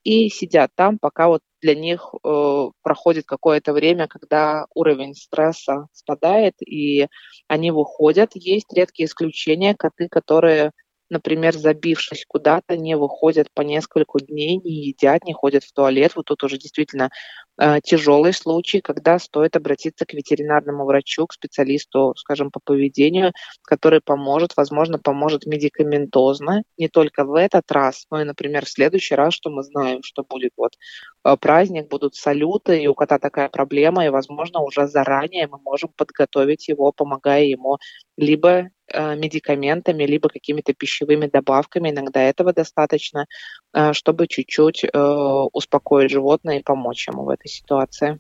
и 0.05 0.29
сидят 0.29 0.71
там, 0.75 0.99
пока 0.99 1.29
вот 1.29 1.41
для 1.61 1.75
них 1.75 2.15
э, 2.25 2.67
проходит 2.83 3.27
какое-то 3.27 3.73
время, 3.73 4.07
когда 4.07 4.67
уровень 4.75 5.15
стресса 5.15 5.89
спадает, 5.93 6.55
и 6.65 7.09
они 7.49 7.71
выходят. 7.71 8.31
Есть 8.35 8.73
редкие 8.73 9.07
исключения, 9.07 9.75
коты, 9.75 10.09
которые 10.09 10.73
например, 11.11 11.55
забившись 11.55 12.25
куда-то, 12.27 12.77
не 12.77 12.97
выходят 12.97 13.49
по 13.53 13.63
несколько 13.63 14.19
дней, 14.21 14.57
не 14.57 14.87
едят, 14.87 15.25
не 15.25 15.33
ходят 15.33 15.65
в 15.65 15.73
туалет. 15.73 16.13
Вот 16.17 16.27
тут 16.27 16.43
уже 16.45 16.59
действительно 16.59 17.11
э, 17.61 17.81
тяжелый 17.83 18.33
случай, 18.33 18.81
когда 18.81 19.19
стоит 19.19 19.57
обратиться 19.57 20.07
к 20.07 20.15
ветеринарному 20.15 20.85
врачу, 20.85 21.27
к 21.27 21.33
специалисту, 21.33 22.15
скажем, 22.17 22.51
по 22.51 22.61
поведению, 22.63 23.33
который 23.63 24.01
поможет, 24.01 24.57
возможно, 24.57 24.99
поможет 24.99 25.47
медикаментозно, 25.47 26.63
не 26.77 26.89
только 26.89 27.25
в 27.25 27.35
этот 27.35 27.71
раз, 27.71 28.07
но 28.11 28.21
и, 28.21 28.25
например, 28.25 28.65
в 28.65 28.71
следующий 28.71 29.15
раз, 29.15 29.35
что 29.35 29.51
мы 29.51 29.63
знаем, 29.63 30.03
что 30.03 30.25
будет 30.25 30.53
вот 30.57 30.73
праздник, 31.41 31.89
будут 31.89 32.15
салюты, 32.15 32.83
и 32.83 32.89
у 32.89 32.95
кота 32.95 33.19
такая 33.19 33.49
проблема, 33.49 34.07
и, 34.07 34.11
возможно, 34.11 34.61
уже 34.61 34.87
заранее 34.87 35.47
мы 35.47 35.59
можем 35.59 35.91
подготовить 35.97 36.69
его, 36.69 36.93
помогая 36.93 37.45
ему 37.45 37.79
либо 38.17 38.71
Э, 38.91 39.15
медикаментами, 39.15 40.05
либо 40.05 40.31
какими-то 40.31 40.73
пищевыми 40.73 41.27
добавками. 41.27 41.91
Иногда 41.91 42.23
этого 42.23 42.55
достаточно, 42.55 43.27
э, 43.75 43.93
чтобы 43.93 44.27
чуть-чуть 44.27 44.85
э, 44.85 44.99
успокоить 45.53 46.11
животное 46.11 46.61
и 46.61 46.63
помочь 46.63 47.07
ему 47.07 47.25
в 47.25 47.29
этой 47.29 47.49
ситуации. 47.49 48.19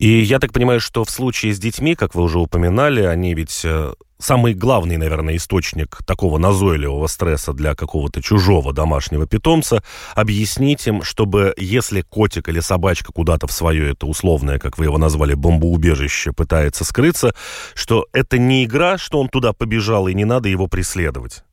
И 0.00 0.08
я 0.08 0.40
так 0.40 0.52
понимаю, 0.52 0.80
что 0.80 1.04
в 1.04 1.10
случае 1.10 1.52
с 1.52 1.60
детьми, 1.60 1.94
как 1.94 2.16
вы 2.16 2.22
уже 2.22 2.40
упоминали, 2.40 3.02
они 3.02 3.32
ведь 3.34 3.64
э, 3.64 3.92
самый 4.18 4.54
главный, 4.54 4.96
наверное, 4.96 5.36
источник 5.36 5.98
такого 6.06 6.38
назойливого 6.38 7.06
стресса 7.06 7.52
для 7.52 7.74
какого-то 7.74 8.20
чужого 8.22 8.72
домашнего 8.72 9.26
питомца. 9.26 9.82
Объяснить 10.14 10.86
им, 10.86 11.02
чтобы 11.02 11.54
если 11.56 12.02
котик 12.02 12.48
или 12.48 12.60
собачка 12.60 13.12
куда-то 13.12 13.46
в 13.46 13.52
свое 13.52 13.92
это 13.92 14.06
условное, 14.06 14.58
как 14.58 14.78
вы 14.78 14.86
его 14.86 14.98
назвали, 14.98 15.34
бомбоубежище 15.34 16.32
пытается 16.32 16.84
скрыться, 16.84 17.34
что 17.74 18.06
это 18.12 18.38
не 18.38 18.64
игра, 18.64 18.98
что 18.98 19.20
он 19.20 19.28
туда 19.28 19.52
побежал, 19.52 20.08
и 20.08 20.14
не 20.14 20.24
надо 20.24 20.48
его 20.48 20.66
преследовать. 20.66 21.44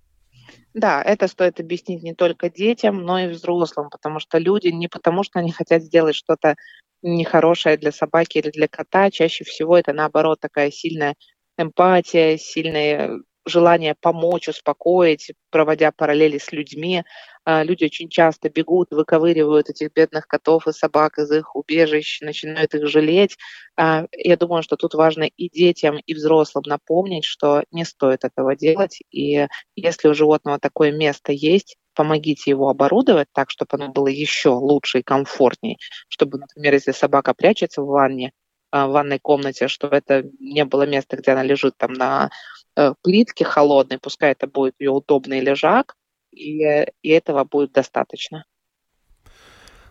Да, 0.73 1.01
это 1.01 1.29
стоит 1.29 1.61
объяснить 1.61 2.03
не 2.03 2.13
только 2.13 2.49
детям, 2.49 3.03
но 3.03 3.19
и 3.19 3.27
взрослым, 3.27 3.89
потому 3.89 4.19
что 4.19 4.37
люди 4.39 4.67
не 4.67 4.89
потому, 4.89 5.23
что 5.23 5.39
они 5.39 5.53
хотят 5.53 5.81
сделать 5.83 6.15
что-то 6.15 6.55
нехорошее 7.01 7.77
для 7.77 7.93
собаки 7.93 8.39
или 8.39 8.49
для 8.49 8.67
кота. 8.67 9.09
Чаще 9.09 9.45
всего 9.45 9.77
это, 9.77 9.93
наоборот, 9.93 10.39
такая 10.41 10.71
сильная 10.71 11.15
эмпатия, 11.57 12.37
сильное 12.37 13.19
желание 13.45 13.95
помочь, 13.99 14.47
успокоить, 14.49 15.31
проводя 15.51 15.91
параллели 15.91 16.37
с 16.39 16.51
людьми. 16.51 17.03
А, 17.43 17.63
люди 17.63 17.85
очень 17.85 18.09
часто 18.09 18.49
бегут, 18.49 18.87
выковыривают 18.91 19.69
этих 19.69 19.93
бедных 19.93 20.27
котов 20.27 20.67
и 20.67 20.71
собак 20.71 21.19
из 21.19 21.31
их 21.31 21.55
убежищ, 21.55 22.21
начинают 22.21 22.73
их 22.73 22.87
жалеть. 22.87 23.37
А, 23.77 24.05
я 24.13 24.35
думаю, 24.37 24.63
что 24.63 24.75
тут 24.77 24.95
важно 24.95 25.23
и 25.23 25.49
детям, 25.49 25.97
и 26.05 26.13
взрослым 26.15 26.63
напомнить, 26.65 27.23
что 27.25 27.63
не 27.71 27.85
стоит 27.85 28.23
этого 28.25 28.55
делать. 28.55 28.99
И 29.11 29.47
если 29.75 30.07
у 30.07 30.13
животного 30.15 30.59
такое 30.59 30.91
место 30.91 31.31
есть, 31.31 31.77
помогите 31.93 32.49
его 32.51 32.69
оборудовать 32.69 33.27
так, 33.31 33.49
чтобы 33.51 33.69
оно 33.73 33.89
было 33.89 34.07
еще 34.07 34.49
лучше 34.49 34.99
и 34.99 35.03
комфортнее, 35.03 35.77
чтобы, 36.09 36.39
например, 36.39 36.73
если 36.73 36.91
собака 36.91 37.33
прячется 37.33 37.81
в 37.83 37.87
ванне, 37.87 38.31
в 38.75 38.91
ванной 38.91 39.19
комнате, 39.19 39.67
чтобы 39.67 39.95
это 39.95 40.23
не 40.39 40.65
было 40.65 40.85
место, 40.85 41.17
где 41.17 41.31
она 41.31 41.43
лежит 41.43 41.77
там 41.77 41.93
на 41.93 42.29
э, 42.75 42.93
плитке 43.01 43.45
холодной, 43.45 43.99
пускай 43.99 44.31
это 44.31 44.47
будет 44.47 44.75
ее 44.79 44.91
удобный 44.91 45.39
лежак, 45.39 45.95
и, 46.31 46.85
и 47.01 47.09
этого 47.09 47.43
будет 47.43 47.71
достаточно. 47.71 48.45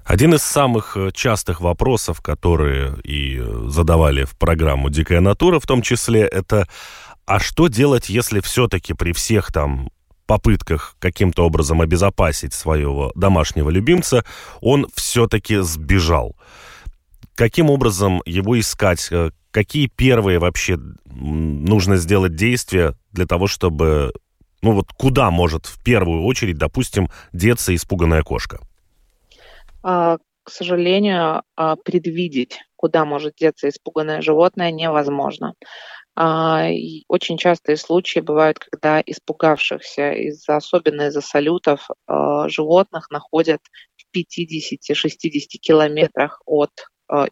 Один 0.04 0.34
из 0.34 0.42
самых 0.42 0.96
э, 0.96 1.10
частых 1.12 1.60
вопросов, 1.60 2.20
которые 2.20 2.94
и 3.04 3.38
э, 3.38 3.68
задавали 3.68 4.24
в 4.24 4.36
программу 4.36 4.90
«Дикая 4.90 5.20
натура» 5.20 5.58
в 5.58 5.66
том 5.66 5.80
числе, 5.80 6.20
это 6.20 6.68
а 7.26 7.38
что 7.40 7.68
делать, 7.68 8.10
если 8.10 8.40
все-таки 8.40 8.92
при 8.92 9.12
всех 9.12 9.50
там 9.50 9.88
попытках 10.26 10.96
каким-то 10.98 11.44
образом 11.46 11.80
обезопасить 11.80 12.52
своего 12.52 13.12
домашнего 13.14 13.70
любимца, 13.70 14.24
он 14.60 14.86
все-таки 14.94 15.56
сбежал. 15.58 16.36
Каким 17.34 17.68
образом 17.70 18.22
его 18.26 18.58
искать? 18.58 19.08
Э, 19.10 19.30
какие 19.50 19.88
первые 19.88 20.38
вообще 20.38 20.78
нужно 21.06 21.96
сделать 21.96 22.36
действия 22.36 22.94
для 23.12 23.26
того, 23.26 23.46
чтобы... 23.46 24.12
Ну 24.62 24.72
вот 24.72 24.92
куда 24.96 25.30
может 25.30 25.66
в 25.66 25.82
первую 25.82 26.24
очередь, 26.24 26.56
допустим, 26.56 27.08
деться 27.32 27.74
испуганная 27.74 28.22
кошка? 28.22 28.60
А, 29.82 30.18
к 30.44 30.50
сожалению, 30.50 31.42
а, 31.56 31.76
предвидеть, 31.76 32.60
куда 32.76 33.04
может 33.04 33.34
деться 33.34 33.68
испуганное 33.68 34.22
животное, 34.22 34.70
невозможно. 34.70 35.54
А, 36.16 36.68
очень 37.08 37.36
частые 37.36 37.76
случаи 37.76 38.20
бывают, 38.20 38.58
когда 38.60 39.02
испугавшихся, 39.04 40.12
из-за, 40.12 40.56
особенно 40.56 41.08
из-за 41.08 41.20
салютов, 41.20 41.88
животных 42.46 43.10
находят 43.10 43.60
в 43.96 44.16
50-60 44.16 45.58
километрах 45.60 46.40
от 46.46 46.70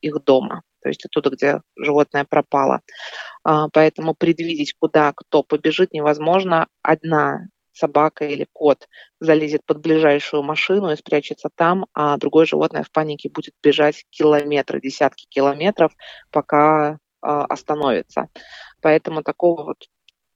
их 0.01 0.23
дома, 0.25 0.63
то 0.81 0.89
есть 0.89 1.05
оттуда, 1.05 1.31
где 1.31 1.61
животное 1.77 2.25
пропало. 2.25 2.81
Поэтому 3.43 4.15
предвидеть, 4.15 4.75
куда 4.79 5.13
кто 5.15 5.43
побежит, 5.43 5.93
невозможно. 5.93 6.67
Одна 6.83 7.47
собака 7.73 8.27
или 8.27 8.47
кот 8.53 8.87
залезет 9.19 9.65
под 9.65 9.81
ближайшую 9.81 10.43
машину 10.43 10.93
и 10.93 10.97
спрячется 10.97 11.49
там, 11.55 11.87
а 11.95 12.19
другое 12.19 12.45
животное 12.45 12.83
в 12.83 12.91
панике 12.91 13.31
будет 13.31 13.55
бежать 13.63 14.05
километры, 14.11 14.81
десятки 14.81 15.27
километров, 15.29 15.93
пока 16.31 16.99
остановится. 17.21 18.29
Поэтому 18.83 19.23
такого 19.23 19.65
вот 19.65 19.89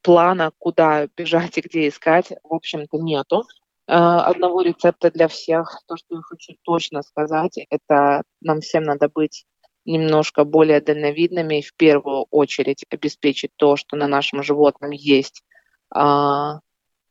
плана, 0.03 0.53
куда 0.59 1.09
бежать 1.17 1.59
и 1.59 1.61
где 1.61 1.89
искать, 1.89 2.33
в 2.43 2.55
общем-то, 2.55 2.97
нету. 2.99 3.45
А, 3.89 4.25
одного 4.25 4.63
рецепта 4.63 5.11
для 5.11 5.29
всех. 5.29 5.83
То, 5.87 5.97
что 5.97 6.17
я 6.17 6.23
хочу 6.23 6.55
точно 6.63 7.03
сказать, 7.03 7.59
это 7.71 8.23
нам 8.41 8.61
всем 8.61 8.83
надо 8.83 9.09
быть 9.09 9.45
немножко 9.85 10.45
более 10.45 10.81
дальновидными 10.81 11.61
и 11.61 11.63
в 11.63 11.75
первую 11.75 12.27
очередь 12.31 12.85
обеспечить 12.91 13.53
то, 13.57 13.77
что 13.77 13.97
на 13.97 14.09
нашем 14.09 14.43
животном 14.43 14.91
есть, 14.91 15.45
а, 15.91 16.59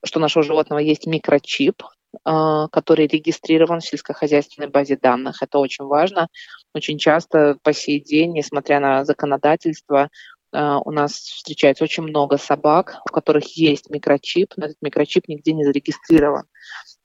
что 0.04 0.20
у 0.20 0.22
нашего 0.22 0.44
животного 0.44 0.80
есть 0.80 1.08
микрочип, 1.08 1.82
а, 2.26 2.68
который 2.68 3.08
регистрирован 3.08 3.80
в 3.80 3.86
сельскохозяйственной 3.86 4.68
базе 4.68 4.98
данных. 4.98 5.42
Это 5.42 5.60
очень 5.60 5.86
важно. 5.86 6.28
Очень 6.74 6.98
часто 6.98 7.58
по 7.64 7.72
сей 7.72 8.02
день, 8.02 8.34
несмотря 8.34 8.82
на 8.82 9.06
законодательство, 9.06 10.10
у 10.56 10.92
нас 10.92 11.14
встречается 11.14 11.84
очень 11.84 12.04
много 12.04 12.38
собак, 12.38 13.02
у 13.10 13.14
которых 13.14 13.58
есть 13.58 13.90
микрочип, 13.90 14.54
но 14.58 14.66
этот 14.66 14.78
микрочип 14.82 15.28
нигде 15.28 15.54
не 15.54 15.66
зарегистрирован. 15.66 16.46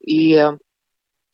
И, 0.00 0.40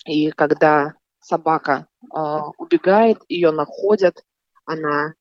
и 0.07 0.31
когда 0.31 0.95
собака 1.21 1.89
э, 2.03 2.19
убегает, 2.59 3.19
ее 3.29 3.51
находят, 3.51 4.23
она, 4.65 5.15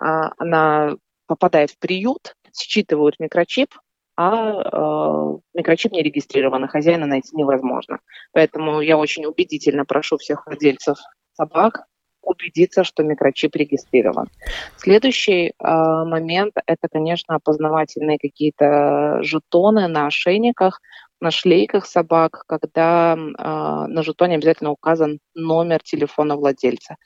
э, 0.00 0.04
она 0.38 0.96
попадает 1.26 1.70
в 1.70 1.78
приют, 1.78 2.36
считывают 2.52 3.18
микрочип, 3.18 3.74
а 4.16 4.30
э, 4.32 5.38
микрочип 5.54 5.92
не 5.92 6.02
регистрирован, 6.02 6.64
и 6.64 6.68
хозяина 6.68 7.06
найти 7.06 7.36
невозможно. 7.36 7.98
Поэтому 8.32 8.80
я 8.80 8.96
очень 8.96 9.26
убедительно 9.26 9.84
прошу 9.84 10.18
всех 10.18 10.46
владельцев 10.46 10.98
собак 11.32 11.86
убедиться, 12.24 12.84
что 12.84 13.02
микрочип 13.02 13.54
регистрирован. 13.56 14.28
Следующий 14.76 15.48
э, 15.48 15.52
момент– 15.58 16.54
это, 16.66 16.88
конечно, 16.90 17.36
опознавательные 17.36 18.18
какие-то 18.18 19.18
жетоны 19.22 19.88
на 19.88 20.06
ошейниках, 20.06 20.80
на 21.20 21.30
шлейках 21.30 21.86
собак, 21.86 22.44
когда 22.46 23.14
э, 23.16 23.18
на 23.38 24.02
жетоне 24.02 24.36
обязательно 24.36 24.70
указан 24.70 25.20
номер 25.34 25.80
телефона 25.82 26.36
владельца. 26.36 26.96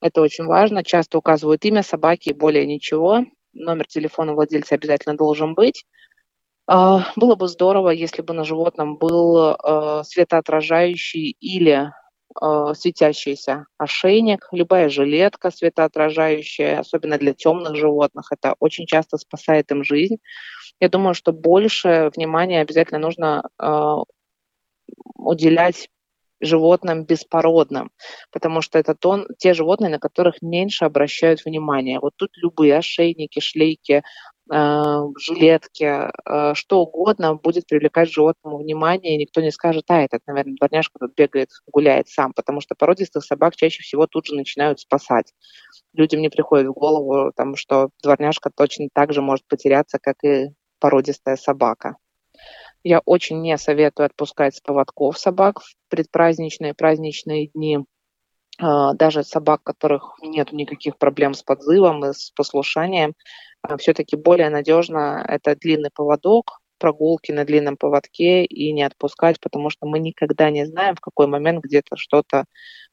Это 0.00 0.20
очень 0.20 0.44
важно. 0.44 0.84
Часто 0.84 1.18
указывают 1.18 1.64
имя 1.64 1.82
собаки 1.82 2.28
и 2.28 2.34
более 2.34 2.66
ничего. 2.66 3.24
Номер 3.52 3.86
телефона 3.86 4.34
владельца 4.34 4.74
обязательно 4.74 5.16
должен 5.16 5.54
быть. 5.54 5.84
Uh, 6.68 7.02
было 7.14 7.36
бы 7.36 7.46
здорово, 7.46 7.90
если 7.90 8.22
бы 8.22 8.34
на 8.34 8.42
животном 8.42 8.96
был 8.96 9.56
светоотражающий 10.02 11.36
или 11.38 11.92
светящийся 12.74 13.66
ошейник, 13.78 14.48
любая 14.52 14.88
жилетка 14.88 15.50
светоотражающая, 15.50 16.80
особенно 16.80 17.18
для 17.18 17.32
темных 17.34 17.76
животных, 17.76 18.28
это 18.30 18.54
очень 18.58 18.86
часто 18.86 19.16
спасает 19.18 19.70
им 19.70 19.84
жизнь. 19.84 20.16
Я 20.80 20.88
думаю, 20.88 21.14
что 21.14 21.32
больше 21.32 22.10
внимания 22.14 22.60
обязательно 22.60 22.98
нужно 23.00 23.48
э, 23.58 23.96
уделять 25.14 25.88
животным 26.40 27.04
беспородным, 27.04 27.90
потому 28.30 28.60
что 28.60 28.78
это 28.78 28.94
то, 28.94 29.26
те 29.38 29.54
животные, 29.54 29.90
на 29.90 29.98
которых 29.98 30.42
меньше 30.42 30.84
обращают 30.84 31.44
внимание. 31.44 31.98
Вот 32.00 32.12
тут 32.16 32.30
любые 32.36 32.76
ошейники, 32.76 33.40
шлейки, 33.40 34.02
жилетки, 34.48 36.10
что 36.54 36.80
угодно 36.82 37.34
будет 37.34 37.66
привлекать 37.66 38.10
животному 38.10 38.58
внимание, 38.58 39.14
и 39.14 39.18
никто 39.18 39.40
не 39.40 39.50
скажет, 39.50 39.84
а, 39.88 40.02
этот, 40.02 40.20
наверное, 40.26 40.54
дворняжка 40.56 40.98
тут 41.00 41.14
бегает, 41.16 41.50
гуляет 41.66 42.08
сам, 42.08 42.32
потому 42.32 42.60
что 42.60 42.74
породистых 42.76 43.24
собак 43.24 43.56
чаще 43.56 43.82
всего 43.82 44.06
тут 44.06 44.26
же 44.26 44.34
начинают 44.36 44.80
спасать. 44.80 45.32
Людям 45.94 46.20
не 46.20 46.28
приходит 46.28 46.68
в 46.68 46.72
голову, 46.72 47.32
там, 47.34 47.56
что 47.56 47.90
дворняжка 48.02 48.50
точно 48.54 48.88
так 48.92 49.12
же 49.12 49.22
может 49.22 49.46
потеряться, 49.48 49.98
как 49.98 50.16
и 50.22 50.50
породистая 50.78 51.36
собака. 51.36 51.96
Я 52.84 53.00
очень 53.04 53.40
не 53.40 53.58
советую 53.58 54.06
отпускать 54.06 54.54
с 54.54 54.60
поводков 54.60 55.18
собак 55.18 55.60
в 55.60 55.74
предпраздничные 55.88 56.74
праздничные 56.74 57.48
дни. 57.48 57.80
А, 58.58 58.94
даже 58.94 59.22
собак, 59.22 59.60
у 59.60 59.64
которых 59.64 60.16
нет 60.22 60.52
никаких 60.52 60.96
проблем 60.98 61.34
с 61.34 61.42
подзывом 61.42 62.04
и 62.04 62.12
с 62.12 62.30
послушанием, 62.34 63.14
а, 63.62 63.76
все-таки 63.76 64.16
более 64.16 64.50
надежно 64.50 65.24
это 65.28 65.56
длинный 65.56 65.90
поводок, 65.94 66.60
прогулки 66.78 67.32
на 67.32 67.44
длинном 67.44 67.76
поводке 67.76 68.44
и 68.44 68.72
не 68.72 68.82
отпускать, 68.82 69.40
потому 69.40 69.70
что 69.70 69.86
мы 69.86 69.98
никогда 69.98 70.50
не 70.50 70.66
знаем, 70.66 70.94
в 70.94 71.00
какой 71.00 71.26
момент 71.26 71.64
где-то 71.64 71.96
что-то 71.96 72.44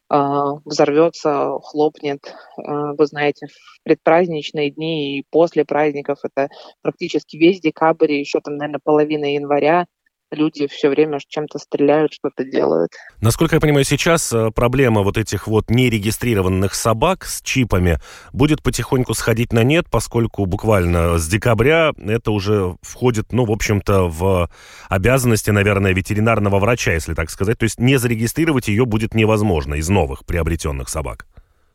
а, 0.10 0.56
взорвется, 0.66 1.60
хлопнет. 1.64 2.36
Вы 2.58 3.06
знаете, 3.06 3.48
в 3.48 3.84
предпраздничные 3.84 4.72
дни 4.72 5.20
и 5.20 5.26
после 5.32 5.66
праздников, 5.66 6.20
это 6.24 6.50
практически 6.82 7.38
весь 7.38 7.62
декабрь 7.62 8.14
еще 8.14 8.42
там, 8.42 8.58
наверное, 8.58 8.82
половина 8.84 9.34
января, 9.34 9.86
люди 10.34 10.68
все 10.68 10.90
время 10.90 11.20
чем-то 11.28 11.60
стреляют, 11.60 12.14
что-то 12.14 12.44
делают. 12.44 12.92
Насколько 13.22 13.56
я 13.56 13.60
понимаю, 13.60 13.86
сейчас 13.86 14.32
э, 14.34 14.52
проблема 14.52 15.02
вот 15.02 15.18
этих 15.18 15.48
вот 15.48 15.70
нерегистрированных 15.70 16.74
собак 16.74 17.26
с 17.26 17.42
чипами 17.42 18.00
будет 18.32 18.62
потихоньку 18.62 19.14
сходить 19.14 19.54
на 19.54 19.64
нет, 19.64 19.86
поскольку 19.90 20.46
буквально 20.46 21.18
с 21.18 21.28
декабря 21.28 21.92
это 21.98 22.32
уже 22.32 22.76
входит, 22.82 23.32
ну, 23.32 23.46
в 23.46 23.52
общем-то, 23.52 24.10
в 24.10 24.50
обязанности, 24.90 25.52
наверное, 25.52 25.94
ветеринарного 25.94 26.60
врача, 26.60 26.92
если 26.92 27.14
так 27.14 27.30
сказать. 27.30 27.58
То 27.58 27.64
есть 27.64 27.80
не 27.80 27.98
зарегистрировать 27.98 28.68
ее 28.68 28.86
будет 28.86 29.14
невозможно 29.14 29.76
из 29.76 29.90
новых 29.90 30.26
приобретенных 30.26 30.90
собак. 30.90 31.26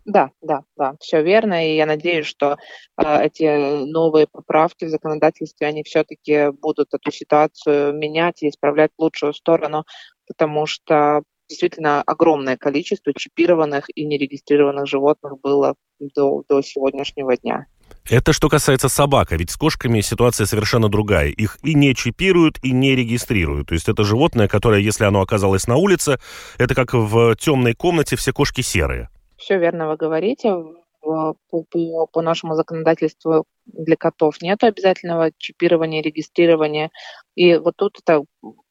Да, 0.08 0.30
да, 0.40 0.62
да, 0.74 0.94
все 1.00 1.22
верно. 1.22 1.68
И 1.68 1.76
я 1.76 1.84
надеюсь, 1.84 2.24
что 2.24 2.56
э, 2.96 3.26
эти 3.26 3.84
новые 3.84 4.26
поправки 4.26 4.86
в 4.86 4.88
законодательстве, 4.88 5.66
они 5.66 5.82
все-таки 5.82 6.50
будут 6.50 6.94
эту 6.94 7.10
ситуацию 7.12 7.92
менять 7.92 8.42
и 8.42 8.48
исправлять 8.48 8.90
в 8.96 9.02
лучшую 9.02 9.34
сторону, 9.34 9.84
потому 10.26 10.64
что 10.64 11.22
действительно 11.46 12.02
огромное 12.02 12.56
количество 12.56 13.12
чипированных 13.12 13.84
и 13.94 14.06
нерегистрированных 14.06 14.86
животных 14.86 15.38
было 15.42 15.74
до, 16.00 16.42
до 16.48 16.62
сегодняшнего 16.62 17.36
дня. 17.36 17.66
Это 18.08 18.32
что 18.32 18.48
касается 18.48 18.88
собак, 18.88 19.32
а 19.32 19.36
ведь 19.36 19.50
с 19.50 19.56
кошками 19.58 20.00
ситуация 20.00 20.46
совершенно 20.46 20.88
другая. 20.88 21.28
Их 21.28 21.58
и 21.62 21.74
не 21.74 21.94
чипируют, 21.94 22.58
и 22.62 22.72
не 22.72 22.96
регистрируют. 22.96 23.68
То 23.68 23.74
есть 23.74 23.90
это 23.90 24.04
животное, 24.04 24.48
которое, 24.48 24.80
если 24.80 25.04
оно 25.04 25.20
оказалось 25.20 25.66
на 25.66 25.76
улице, 25.76 26.18
это 26.56 26.74
как 26.74 26.94
в 26.94 27.36
темной 27.36 27.74
комнате 27.74 28.16
все 28.16 28.32
кошки 28.32 28.62
серые. 28.62 29.10
Все 29.38 29.58
верно 29.58 29.88
вы 29.88 29.96
говорите. 29.96 30.54
По, 31.00 31.36
по, 31.50 32.06
по 32.06 32.22
нашему 32.22 32.54
законодательству 32.54 33.44
для 33.64 33.96
котов 33.96 34.42
нет 34.42 34.62
обязательного 34.64 35.30
чипирования, 35.38 36.02
регистрирования. 36.02 36.90
И 37.36 37.56
вот 37.56 37.76
тут 37.76 37.98
это 38.00 38.24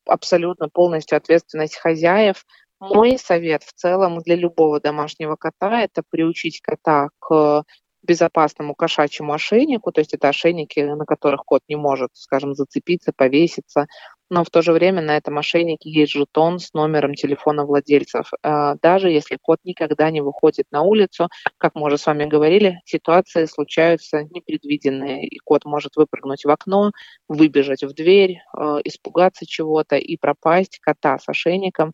абсолютно 0.05 0.69
полностью 0.69 1.17
ответственность 1.17 1.77
хозяев. 1.77 2.45
Мой 2.79 3.17
совет 3.17 3.63
в 3.63 3.73
целом 3.73 4.19
для 4.19 4.35
любого 4.35 4.79
домашнего 4.79 5.35
кота– 5.35 5.81
это 5.83 6.03
приучить 6.07 6.61
кота 6.61 7.09
к 7.19 7.63
безопасному 8.03 8.75
кошачьему 8.75 9.33
ошейнику, 9.33 9.91
то 9.91 9.99
есть 9.99 10.13
это 10.13 10.29
ошейники, 10.29 10.79
на 10.79 11.05
которых 11.05 11.43
кот 11.43 11.61
не 11.67 11.75
может, 11.75 12.09
скажем, 12.13 12.53
зацепиться, 12.53 13.11
повеситься, 13.15 13.87
но 14.29 14.43
в 14.43 14.49
то 14.49 14.61
же 14.61 14.73
время 14.73 15.01
на 15.01 15.17
этом 15.17 15.37
ошейнике 15.37 15.89
есть 15.89 16.13
жетон 16.13 16.59
с 16.59 16.73
номером 16.73 17.15
телефона 17.15 17.65
владельцев. 17.65 18.31
А, 18.43 18.75
даже 18.81 19.09
если 19.09 19.37
кот 19.41 19.59
никогда 19.63 20.09
не 20.11 20.21
выходит 20.21 20.65
на 20.71 20.81
улицу, 20.81 21.29
как 21.57 21.75
мы 21.75 21.85
уже 21.87 21.97
с 21.97 22.05
вами 22.05 22.25
говорили, 22.25 22.79
ситуации 22.85 23.45
случаются 23.45 24.23
непредвиденные, 24.23 25.25
и 25.27 25.39
кот 25.39 25.65
может 25.65 25.95
выпрыгнуть 25.95 26.45
в 26.45 26.49
окно, 26.49 26.91
выбежать 27.27 27.83
в 27.83 27.93
дверь, 27.93 28.39
а, 28.53 28.79
испугаться 28.83 29.45
чего-то 29.45 29.95
и 29.97 30.17
пропасть 30.17 30.79
кота 30.81 31.17
с 31.19 31.29
ошейником 31.29 31.93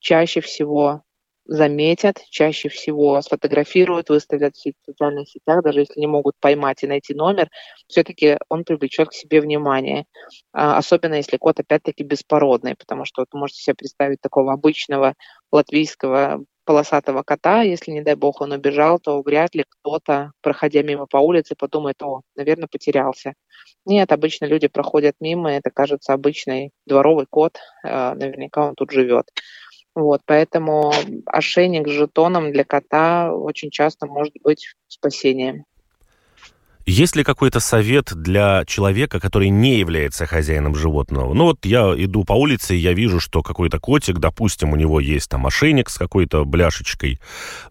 чаще 0.00 0.42
всего 0.42 1.03
заметят, 1.46 2.16
чаще 2.30 2.68
всего 2.68 3.20
сфотографируют, 3.22 4.08
выставят 4.08 4.54
в 4.56 4.72
социальных 4.86 5.28
сетях, 5.28 5.62
даже 5.62 5.80
если 5.80 6.00
не 6.00 6.06
могут 6.06 6.34
поймать 6.40 6.82
и 6.82 6.86
найти 6.86 7.14
номер, 7.14 7.48
все-таки 7.88 8.38
он 8.48 8.64
привлечет 8.64 9.08
к 9.08 9.12
себе 9.14 9.40
внимание. 9.40 10.06
А, 10.52 10.78
особенно 10.78 11.14
если 11.14 11.36
кот 11.36 11.60
опять-таки 11.60 12.02
беспородный, 12.04 12.76
потому 12.76 13.04
что 13.04 13.26
вы 13.30 13.38
можете 13.38 13.60
себе 13.62 13.74
представить 13.74 14.20
такого 14.20 14.52
обычного 14.52 15.14
латвийского 15.52 16.44
полосатого 16.64 17.22
кота, 17.22 17.62
если, 17.62 17.90
не 17.90 18.00
дай 18.00 18.14
бог, 18.14 18.40
он 18.40 18.52
убежал, 18.52 18.98
то 18.98 19.20
вряд 19.22 19.54
ли 19.54 19.64
кто-то, 19.68 20.32
проходя 20.40 20.82
мимо 20.82 21.06
по 21.06 21.18
улице, 21.18 21.54
подумает, 21.58 22.02
о, 22.02 22.22
наверное, 22.36 22.68
потерялся. 22.70 23.34
Нет, 23.84 24.12
обычно 24.12 24.46
люди 24.46 24.68
проходят 24.68 25.14
мимо, 25.20 25.52
это 25.52 25.70
кажется 25.70 26.14
обычный 26.14 26.70
дворовый 26.86 27.26
кот, 27.28 27.58
а, 27.84 28.14
наверняка 28.14 28.66
он 28.68 28.74
тут 28.74 28.90
живет. 28.92 29.26
Вот, 29.94 30.22
поэтому 30.26 30.92
ошейник 31.26 31.86
с 31.86 31.92
жетоном 31.92 32.50
для 32.52 32.64
кота 32.64 33.32
очень 33.32 33.70
часто 33.70 34.06
может 34.06 34.34
быть 34.42 34.74
спасением. 34.88 35.64
Есть 36.86 37.16
ли 37.16 37.24
какой-то 37.24 37.60
совет 37.60 38.14
для 38.14 38.64
человека, 38.66 39.18
который 39.18 39.48
не 39.48 39.78
является 39.78 40.26
хозяином 40.26 40.74
животного? 40.74 41.32
Ну 41.32 41.44
вот 41.44 41.64
я 41.64 41.94
иду 41.96 42.24
по 42.24 42.34
улице, 42.34 42.76
и 42.76 42.78
я 42.78 42.92
вижу, 42.92 43.20
что 43.20 43.42
какой-то 43.42 43.80
котик, 43.80 44.18
допустим, 44.18 44.72
у 44.72 44.76
него 44.76 45.00
есть 45.00 45.30
там 45.30 45.46
ошейник 45.46 45.88
с 45.88 45.96
какой-то 45.96 46.44
бляшечкой, 46.44 47.20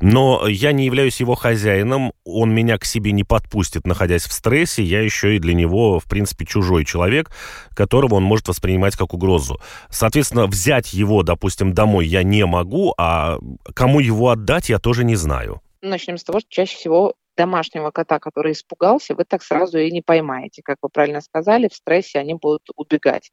но 0.02 0.47
я 0.47 0.71
не 0.71 0.86
являюсь 0.86 1.19
его 1.19 1.36
хозяином, 1.36 2.13
он 2.26 2.56
меня 2.56 2.80
к 2.80 2.86
себе 2.86 3.12
не 3.12 3.23
подпустит, 3.23 3.86
находясь 3.86 4.23
в 4.23 4.34
стрессе, 4.34 4.82
я 4.82 5.02
еще 5.02 5.36
и 5.36 5.39
для 5.39 5.54
него, 5.54 5.99
в 5.99 6.06
принципе, 6.06 6.47
чужой 6.47 6.84
человек, 6.84 7.30
которого 7.76 8.15
он 8.15 8.23
может 8.23 8.47
воспринимать 8.47 8.95
как 8.95 9.13
угрозу. 9.13 9.62
Соответственно, 9.91 10.47
взять 10.47 10.91
его, 10.91 11.21
допустим, 11.21 11.73
домой 11.73 12.08
я 12.08 12.23
не 12.23 12.47
могу, 12.47 12.95
а 12.97 13.38
кому 13.76 13.99
его 13.99 14.30
отдать, 14.32 14.69
я 14.69 14.80
тоже 14.80 15.04
не 15.04 15.15
знаю. 15.15 15.62
Начнем 15.84 16.17
с 16.17 16.23
того, 16.23 16.39
что 16.39 16.49
чаще 16.49 16.78
всего 16.78 17.13
домашнего 17.36 17.91
кота, 17.91 18.19
который 18.19 18.54
испугался, 18.54 19.15
вы 19.15 19.26
так 19.26 19.43
сразу 19.43 19.78
и 19.78 19.91
не 19.91 20.02
поймаете. 20.02 20.62
Как 20.63 20.78
вы 20.82 20.89
правильно 20.89 21.22
сказали, 21.22 21.67
в 21.67 21.74
стрессе 21.76 22.19
они 22.19 22.34
будут 22.36 22.63
убегать. 22.76 23.32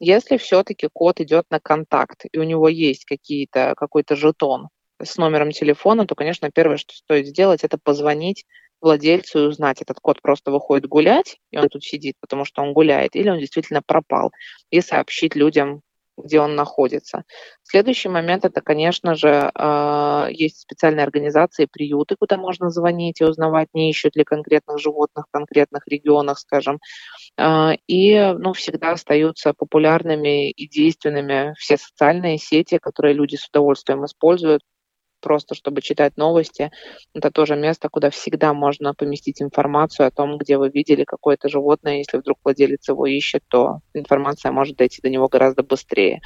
Если 0.00 0.36
все-таки 0.36 0.88
кот 0.92 1.20
идет 1.20 1.46
на 1.50 1.60
контакт, 1.60 2.24
и 2.30 2.38
у 2.38 2.42
него 2.42 2.68
есть 2.68 3.04
какие-то, 3.04 3.74
какой-то 3.76 4.16
жетон 4.16 4.68
с 5.02 5.16
номером 5.16 5.52
телефона, 5.52 6.06
то, 6.06 6.14
конечно, 6.14 6.50
первое, 6.52 6.76
что 6.76 6.94
стоит 6.94 7.26
сделать, 7.26 7.64
это 7.64 7.78
позвонить 7.78 8.44
владельцу 8.80 9.44
и 9.44 9.46
узнать, 9.48 9.82
этот 9.82 9.98
кот 10.00 10.22
просто 10.22 10.50
выходит 10.50 10.86
гулять, 10.86 11.38
и 11.50 11.58
он 11.58 11.68
тут 11.68 11.82
сидит, 11.82 12.14
потому 12.20 12.44
что 12.44 12.62
он 12.62 12.72
гуляет, 12.72 13.16
или 13.16 13.28
он 13.28 13.38
действительно 13.38 13.82
пропал, 13.84 14.30
и 14.70 14.80
сообщить 14.80 15.34
людям, 15.34 15.82
где 16.22 16.40
он 16.40 16.54
находится. 16.54 17.24
Следующий 17.62 18.08
момент 18.08 18.44
это, 18.44 18.60
конечно 18.60 19.14
же, 19.14 19.50
а, 19.54 20.28
есть 20.30 20.60
специальные 20.60 21.04
организации, 21.04 21.68
приюты, 21.70 22.16
куда 22.18 22.36
можно 22.36 22.70
звонить 22.70 23.20
и 23.20 23.24
узнавать, 23.24 23.68
не 23.74 23.90
ищут 23.90 24.16
ли 24.16 24.24
конкретных 24.24 24.78
животных 24.78 25.26
в 25.28 25.32
конкретных 25.32 25.86
регионах, 25.86 26.38
скажем. 26.38 26.78
А, 27.36 27.74
и 27.86 28.18
ну, 28.38 28.52
всегда 28.52 28.92
остаются 28.92 29.54
популярными 29.56 30.50
и 30.50 30.68
действенными 30.68 31.54
все 31.58 31.76
социальные 31.76 32.38
сети, 32.38 32.78
которые 32.78 33.14
люди 33.14 33.36
с 33.36 33.48
удовольствием 33.48 34.04
используют 34.04 34.62
просто 35.20 35.54
чтобы 35.54 35.82
читать 35.82 36.16
новости. 36.16 36.70
Это 37.14 37.30
тоже 37.30 37.56
место, 37.56 37.88
куда 37.88 38.10
всегда 38.10 38.52
можно 38.54 38.94
поместить 38.94 39.42
информацию 39.42 40.06
о 40.06 40.10
том, 40.10 40.38
где 40.38 40.58
вы 40.58 40.70
видели 40.70 41.04
какое-то 41.04 41.48
животное. 41.48 41.98
Если 41.98 42.18
вдруг 42.18 42.38
владелец 42.44 42.88
его 42.88 43.06
ищет, 43.06 43.42
то 43.48 43.80
информация 43.94 44.52
может 44.52 44.76
дойти 44.76 45.00
до 45.02 45.10
него 45.10 45.28
гораздо 45.28 45.62
быстрее. 45.62 46.20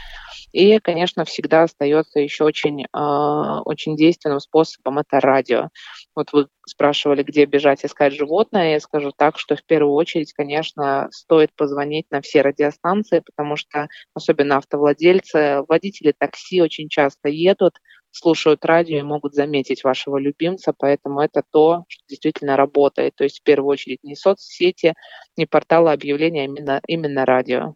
И, 0.53 0.79
конечно, 0.79 1.25
всегда 1.25 1.65
остается 1.65 2.21
еще 2.21 2.45
очень, 2.45 2.85
э, 2.85 3.61
очень 3.65 3.97
действенным 3.97 4.41
способом 4.41 4.99
это 4.99 5.21
радио. 5.21 5.69
Вот 6.15 6.33
вы 6.33 6.49
спрашивали, 6.67 7.23
где 7.23 7.45
бежать 7.45 7.85
искать 7.85 8.13
животное. 8.13 8.73
Я 8.73 8.81
скажу 8.81 9.13
так, 9.17 9.39
что 9.39 9.57
в 9.57 9.65
первую 9.65 9.95
очередь, 9.95 10.33
конечно, 10.33 11.09
стоит 11.11 11.51
позвонить 11.57 12.07
на 12.11 12.21
все 12.21 12.43
радиостанции, 12.43 13.23
потому 13.25 13.57
что 13.57 13.89
особенно 14.15 14.59
автовладельцы, 14.59 15.63
водители 15.69 16.15
такси 16.17 16.61
очень 16.61 16.89
часто 16.89 17.29
едут, 17.29 17.79
слушают 18.13 18.65
радио 18.65 18.99
и 18.99 19.03
могут 19.03 19.35
заметить 19.35 19.85
вашего 19.85 20.19
любимца, 20.19 20.73
поэтому 20.77 21.21
это 21.21 21.43
то, 21.51 21.85
что 21.89 22.05
действительно 22.09 22.57
работает. 22.57 23.17
То 23.17 23.25
есть 23.25 23.41
в 23.41 23.43
первую 23.43 23.71
очередь 23.73 24.05
не 24.05 24.15
соцсети, 24.15 24.95
не 25.37 25.47
порталы 25.47 25.93
объявления, 25.93 26.43
а 26.43 26.45
именно, 26.45 26.81
именно 26.87 27.27
радио. 27.27 27.75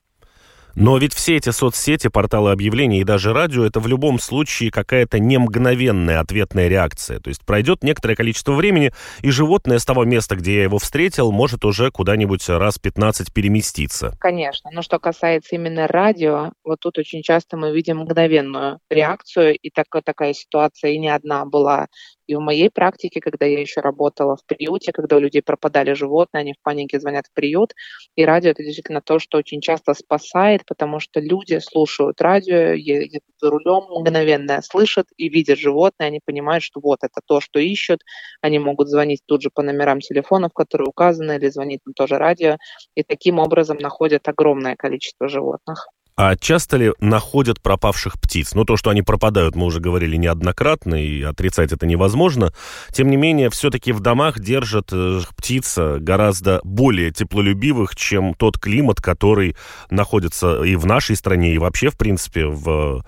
Но 0.76 0.98
ведь 0.98 1.14
все 1.14 1.36
эти 1.36 1.48
соцсети, 1.48 2.08
порталы 2.08 2.52
объявлений 2.52 3.00
и 3.00 3.04
даже 3.04 3.32
радио, 3.32 3.64
это 3.64 3.80
в 3.80 3.86
любом 3.86 4.18
случае 4.18 4.70
какая-то 4.70 5.18
не 5.18 5.38
мгновенная 5.38 6.20
ответная 6.20 6.68
реакция. 6.68 7.18
То 7.18 7.28
есть 7.28 7.44
пройдет 7.46 7.82
некоторое 7.82 8.14
количество 8.14 8.52
времени, 8.52 8.92
и 9.22 9.30
животное 9.30 9.78
с 9.78 9.86
того 9.86 10.04
места, 10.04 10.36
где 10.36 10.56
я 10.56 10.62
его 10.64 10.78
встретил, 10.78 11.32
может 11.32 11.64
уже 11.64 11.90
куда-нибудь 11.90 12.46
раз 12.50 12.78
15 12.78 13.32
переместиться. 13.32 14.14
Конечно. 14.20 14.70
Но 14.70 14.82
что 14.82 14.98
касается 14.98 15.56
именно 15.56 15.86
радио, 15.86 16.52
вот 16.62 16.80
тут 16.80 16.98
очень 16.98 17.22
часто 17.22 17.56
мы 17.56 17.74
видим 17.74 18.00
мгновенную 18.00 18.78
реакцию, 18.90 19.56
и 19.56 19.70
так, 19.70 19.86
такая 20.04 20.34
ситуация 20.34 20.90
и 20.90 20.98
не 20.98 21.08
одна 21.08 21.46
была 21.46 21.86
и 22.26 22.34
в 22.34 22.40
моей 22.40 22.70
практике, 22.70 23.20
когда 23.20 23.46
я 23.46 23.60
еще 23.60 23.80
работала 23.80 24.36
в 24.36 24.44
приюте, 24.46 24.92
когда 24.92 25.16
у 25.16 25.20
людей 25.20 25.42
пропадали 25.42 25.92
животные, 25.94 26.40
они 26.42 26.52
в 26.54 26.62
панике 26.62 27.00
звонят 27.00 27.26
в 27.26 27.32
приют, 27.34 27.72
и 28.16 28.24
радио 28.24 28.50
это 28.50 28.62
действительно 28.64 29.00
то, 29.00 29.18
что 29.18 29.38
очень 29.38 29.60
часто 29.60 29.94
спасает, 29.94 30.64
потому 30.66 31.00
что 31.00 31.20
люди 31.20 31.58
слушают 31.60 32.20
радио, 32.20 32.72
едут 32.72 33.22
за 33.40 33.50
рулем, 33.50 33.84
мгновенно 34.00 34.60
слышат 34.62 35.06
и 35.16 35.28
видят 35.28 35.58
животное, 35.58 36.08
они 36.08 36.20
понимают, 36.24 36.62
что 36.64 36.80
вот 36.80 36.98
это 37.02 37.20
то, 37.26 37.40
что 37.40 37.58
ищут, 37.60 38.00
они 38.40 38.58
могут 38.58 38.88
звонить 38.88 39.20
тут 39.26 39.42
же 39.42 39.50
по 39.52 39.62
номерам 39.62 40.00
телефонов, 40.00 40.52
которые 40.52 40.88
указаны, 40.88 41.36
или 41.36 41.48
звонить 41.48 41.80
на 41.86 41.92
тоже 41.92 42.18
радио, 42.18 42.56
и 42.94 43.02
таким 43.02 43.38
образом 43.38 43.78
находят 43.78 44.26
огромное 44.28 44.76
количество 44.76 45.28
животных. 45.28 45.86
А 46.18 46.34
часто 46.34 46.78
ли 46.78 46.92
находят 46.98 47.60
пропавших 47.60 48.18
птиц? 48.18 48.54
Ну, 48.54 48.64
то, 48.64 48.78
что 48.78 48.88
они 48.88 49.02
пропадают, 49.02 49.54
мы 49.54 49.66
уже 49.66 49.80
говорили 49.80 50.16
неоднократно, 50.16 50.94
и 50.94 51.22
отрицать 51.22 51.72
это 51.72 51.86
невозможно. 51.86 52.54
Тем 52.90 53.10
не 53.10 53.18
менее, 53.18 53.50
все-таки 53.50 53.92
в 53.92 54.00
домах 54.00 54.40
держат 54.40 54.88
э, 54.92 55.20
птиц 55.36 55.76
гораздо 55.76 56.60
более 56.64 57.10
теплолюбивых, 57.10 57.94
чем 57.94 58.32
тот 58.32 58.58
климат, 58.58 59.02
который 59.02 59.56
находится 59.90 60.62
и 60.62 60.74
в 60.76 60.86
нашей 60.86 61.16
стране, 61.16 61.52
и 61.52 61.58
вообще, 61.58 61.90
в 61.90 61.98
принципе, 61.98 62.46
в 62.46 63.04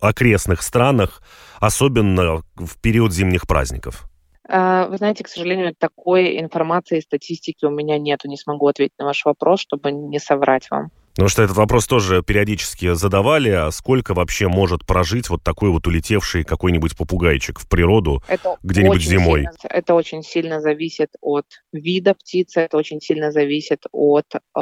окрестных 0.00 0.62
странах, 0.62 1.22
особенно 1.60 2.42
в 2.56 2.80
период 2.80 3.12
зимних 3.12 3.46
праздников. 3.46 4.10
А, 4.48 4.88
вы 4.88 4.96
знаете, 4.96 5.22
к 5.22 5.28
сожалению, 5.28 5.72
такой 5.78 6.40
информации 6.40 6.98
и 6.98 7.02
статистики 7.02 7.64
у 7.64 7.70
меня 7.70 7.96
нету. 7.96 8.26
Не 8.26 8.36
смогу 8.36 8.66
ответить 8.66 8.98
на 8.98 9.04
ваш 9.04 9.24
вопрос, 9.24 9.60
чтобы 9.60 9.92
не 9.92 10.18
соврать 10.18 10.68
вам. 10.68 10.90
Потому 11.14 11.28
что 11.28 11.42
этот 11.42 11.56
вопрос 11.56 11.86
тоже 11.86 12.22
периодически 12.22 12.94
задавали, 12.94 13.50
а 13.50 13.70
сколько 13.72 14.14
вообще 14.14 14.48
может 14.48 14.86
прожить 14.86 15.28
вот 15.28 15.42
такой 15.42 15.70
вот 15.70 15.86
улетевший 15.86 16.44
какой-нибудь 16.44 16.96
попугайчик 16.96 17.58
в 17.58 17.68
природу 17.68 18.22
где-нибудь 18.62 19.02
зимой? 19.02 19.40
Сильно, 19.40 19.52
это 19.68 19.94
очень 19.94 20.22
сильно 20.22 20.60
зависит 20.60 21.10
от 21.20 21.46
вида 21.72 22.14
птицы, 22.14 22.60
это 22.60 22.76
очень 22.76 23.00
сильно 23.00 23.32
зависит 23.32 23.84
от 23.92 24.26
э, 24.34 24.60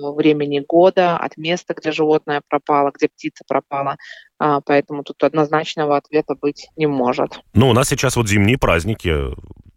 времени 0.00 0.62
года, 0.66 1.16
от 1.16 1.36
места, 1.36 1.74
где 1.74 1.92
животное 1.92 2.42
пропало, 2.48 2.90
где 2.94 3.08
птица 3.08 3.44
пропала. 3.46 3.96
А, 4.38 4.60
поэтому 4.60 5.02
тут 5.02 5.22
однозначного 5.22 5.96
ответа 5.96 6.34
быть 6.40 6.68
не 6.76 6.86
может. 6.86 7.40
Ну, 7.54 7.68
у 7.68 7.72
нас 7.72 7.88
сейчас 7.88 8.16
вот 8.16 8.28
зимние 8.28 8.58
праздники. 8.58 9.14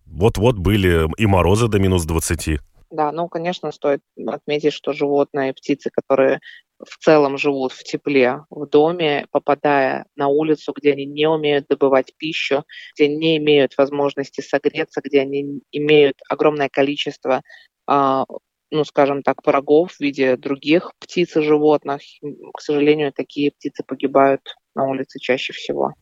Вот-вот 0.05 0.57
были 0.57 1.07
и 1.17 1.25
морозы 1.25 1.67
до 1.67 1.79
минус 1.79 2.05
20. 2.05 2.59
Да, 2.91 3.11
ну, 3.11 3.27
конечно, 3.27 3.71
стоит 3.71 4.01
отметить, 4.27 4.73
что 4.73 4.93
животные, 4.93 5.53
птицы, 5.53 5.89
которые 5.91 6.39
в 6.79 6.97
целом 6.97 7.37
живут 7.37 7.71
в 7.73 7.83
тепле 7.83 8.45
в 8.49 8.65
доме, 8.65 9.27
попадая 9.31 10.05
на 10.15 10.27
улицу, 10.27 10.73
где 10.75 10.93
они 10.93 11.05
не 11.05 11.27
умеют 11.27 11.67
добывать 11.67 12.13
пищу, 12.17 12.63
где 12.95 13.07
не 13.07 13.37
имеют 13.37 13.77
возможности 13.77 14.41
согреться, 14.41 15.01
где 15.03 15.21
они 15.21 15.61
имеют 15.71 16.17
огромное 16.29 16.69
количество 16.69 17.41
а, 17.85 18.25
ну, 18.71 18.83
скажем 18.83 19.23
так, 19.23 19.45
врагов 19.45 19.93
в 19.93 19.99
виде 19.99 20.37
других 20.37 20.91
птиц 20.99 21.35
и 21.35 21.41
животных. 21.41 22.01
К 22.53 22.61
сожалению, 22.61 23.11
такие 23.11 23.51
птицы 23.51 23.83
погибают 23.85 24.41
на 24.75 24.85
улице 24.85 25.19
чаще 25.19 25.53
всего. 25.53 25.93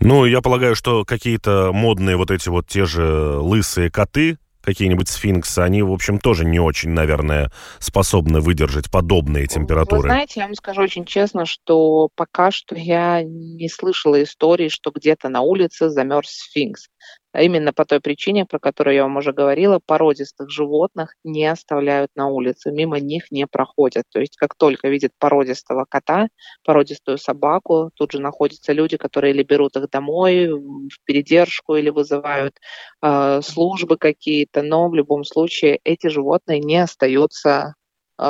Ну, 0.00 0.24
я 0.24 0.40
полагаю, 0.40 0.74
что 0.74 1.04
какие-то 1.04 1.70
модные 1.72 2.16
вот 2.16 2.32
эти 2.32 2.48
вот 2.48 2.66
те 2.66 2.86
же 2.86 3.36
лысые 3.38 3.88
коты, 3.88 4.36
какие-нибудь 4.62 5.08
сфинксы, 5.08 5.58
они, 5.58 5.82
в 5.82 5.92
общем, 5.92 6.18
тоже 6.18 6.44
не 6.44 6.58
очень, 6.58 6.90
наверное, 6.90 7.50
способны 7.78 8.40
выдержать 8.40 8.90
подобные 8.90 9.46
температуры. 9.46 10.02
Вы 10.02 10.08
знаете, 10.08 10.40
я 10.40 10.46
вам 10.46 10.54
скажу 10.54 10.82
очень 10.82 11.04
честно, 11.04 11.46
что 11.46 12.08
пока 12.14 12.50
что 12.50 12.74
я 12.76 13.22
не 13.22 13.68
слышала 13.68 14.22
истории, 14.22 14.68
что 14.68 14.90
где-то 14.90 15.28
на 15.28 15.40
улице 15.40 15.88
замерз 15.90 16.30
сфинкс. 16.30 16.88
А 17.32 17.42
именно 17.42 17.72
по 17.72 17.84
той 17.84 18.00
причине, 18.00 18.44
про 18.44 18.58
которую 18.58 18.94
я 18.94 19.02
вам 19.04 19.16
уже 19.16 19.32
говорила, 19.32 19.80
породистых 19.84 20.50
животных 20.50 21.14
не 21.24 21.46
оставляют 21.46 22.10
на 22.14 22.28
улице, 22.28 22.70
мимо 22.70 23.00
них 23.00 23.30
не 23.30 23.46
проходят. 23.46 24.04
То 24.10 24.20
есть 24.20 24.36
как 24.36 24.54
только 24.54 24.88
видят 24.88 25.12
породистого 25.18 25.86
кота, 25.88 26.28
породистую 26.64 27.18
собаку, 27.18 27.90
тут 27.94 28.12
же 28.12 28.20
находятся 28.20 28.72
люди, 28.72 28.96
которые 28.96 29.32
или 29.32 29.42
берут 29.42 29.76
их 29.76 29.88
домой 29.90 30.48
в 30.48 31.04
передержку, 31.04 31.76
или 31.76 31.90
вызывают 31.90 32.58
э, 33.02 33.40
службы 33.42 33.96
какие-то, 33.96 34.62
но 34.62 34.88
в 34.88 34.94
любом 34.94 35.24
случае 35.24 35.80
эти 35.84 36.08
животные 36.08 36.60
не 36.60 36.78
остаются 36.78 37.74
э, 38.18 38.22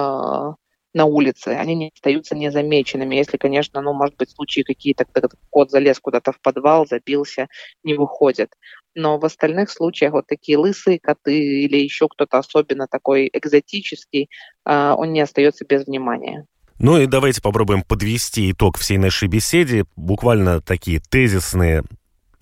на 0.94 1.06
улице, 1.06 1.48
они 1.48 1.74
не 1.74 1.90
остаются 1.94 2.34
незамеченными. 2.34 3.16
Если, 3.16 3.36
конечно, 3.36 3.80
ну, 3.80 3.92
может 3.92 4.16
быть, 4.16 4.30
случаи 4.30 4.60
какие-то, 4.62 5.04
когда 5.04 5.28
кот 5.50 5.70
залез 5.70 5.98
куда-то 6.00 6.32
в 6.32 6.40
подвал, 6.40 6.86
забился, 6.86 7.48
не 7.82 7.94
выходит. 7.94 8.50
Но 8.94 9.18
в 9.18 9.24
остальных 9.24 9.70
случаях 9.70 10.12
вот 10.12 10.26
такие 10.26 10.58
лысые 10.58 10.98
коты 11.00 11.64
или 11.64 11.76
еще 11.76 12.08
кто-то 12.08 12.38
особенно 12.38 12.86
такой 12.86 13.30
экзотический, 13.32 14.28
а, 14.64 14.94
он 14.96 15.12
не 15.12 15.20
остается 15.20 15.64
без 15.64 15.86
внимания. 15.86 16.46
Ну 16.78 16.98
и 16.98 17.06
давайте 17.06 17.40
попробуем 17.40 17.82
подвести 17.82 18.50
итог 18.50 18.76
всей 18.76 18.98
нашей 18.98 19.28
беседе. 19.28 19.84
Буквально 19.96 20.60
такие 20.60 21.00
тезисные 21.00 21.84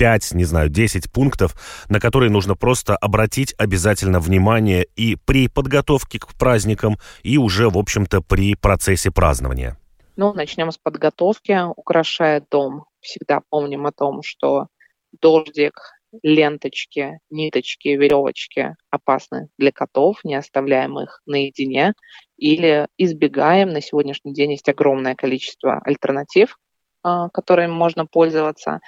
5, 0.01 0.33
не 0.33 0.45
знаю, 0.45 0.71
10 0.71 1.13
пунктов, 1.13 1.55
на 1.91 2.01
которые 2.01 2.31
нужно 2.31 2.57
просто 2.57 2.97
обратить 2.97 3.55
обязательно 3.59 4.19
внимание 4.19 4.87
и 4.97 5.15
при 5.15 5.47
подготовке 5.47 6.19
к 6.19 6.35
праздникам, 6.39 6.97
и 7.23 7.37
уже, 7.37 7.69
в 7.69 7.77
общем-то, 7.77 8.23
при 8.23 8.55
процессе 8.55 9.11
празднования? 9.11 9.77
Ну, 10.17 10.33
начнем 10.33 10.73
с 10.73 10.79
подготовки. 10.79 11.59
Украшая 11.77 12.43
дом, 12.51 12.87
всегда 13.01 13.41
помним 13.51 13.87
о 13.87 13.93
том, 13.93 14.23
что 14.23 14.69
дождик, 15.21 15.75
ленточки, 16.23 17.21
ниточки, 17.31 17.89
веревочки 17.89 18.77
опасны 18.91 19.49
для 19.59 19.73
котов, 19.73 20.19
не 20.25 20.35
оставляем 20.35 20.99
их 20.99 21.21
наедине 21.27 21.95
или 22.37 22.87
избегаем. 22.99 23.71
На 23.71 23.81
сегодняшний 23.81 24.33
день 24.33 24.53
есть 24.53 24.69
огромное 24.69 25.15
количество 25.15 25.81
альтернатив, 25.85 26.57
а, 27.03 27.29
которыми 27.31 27.73
можно 27.73 28.07
пользоваться. 28.07 28.81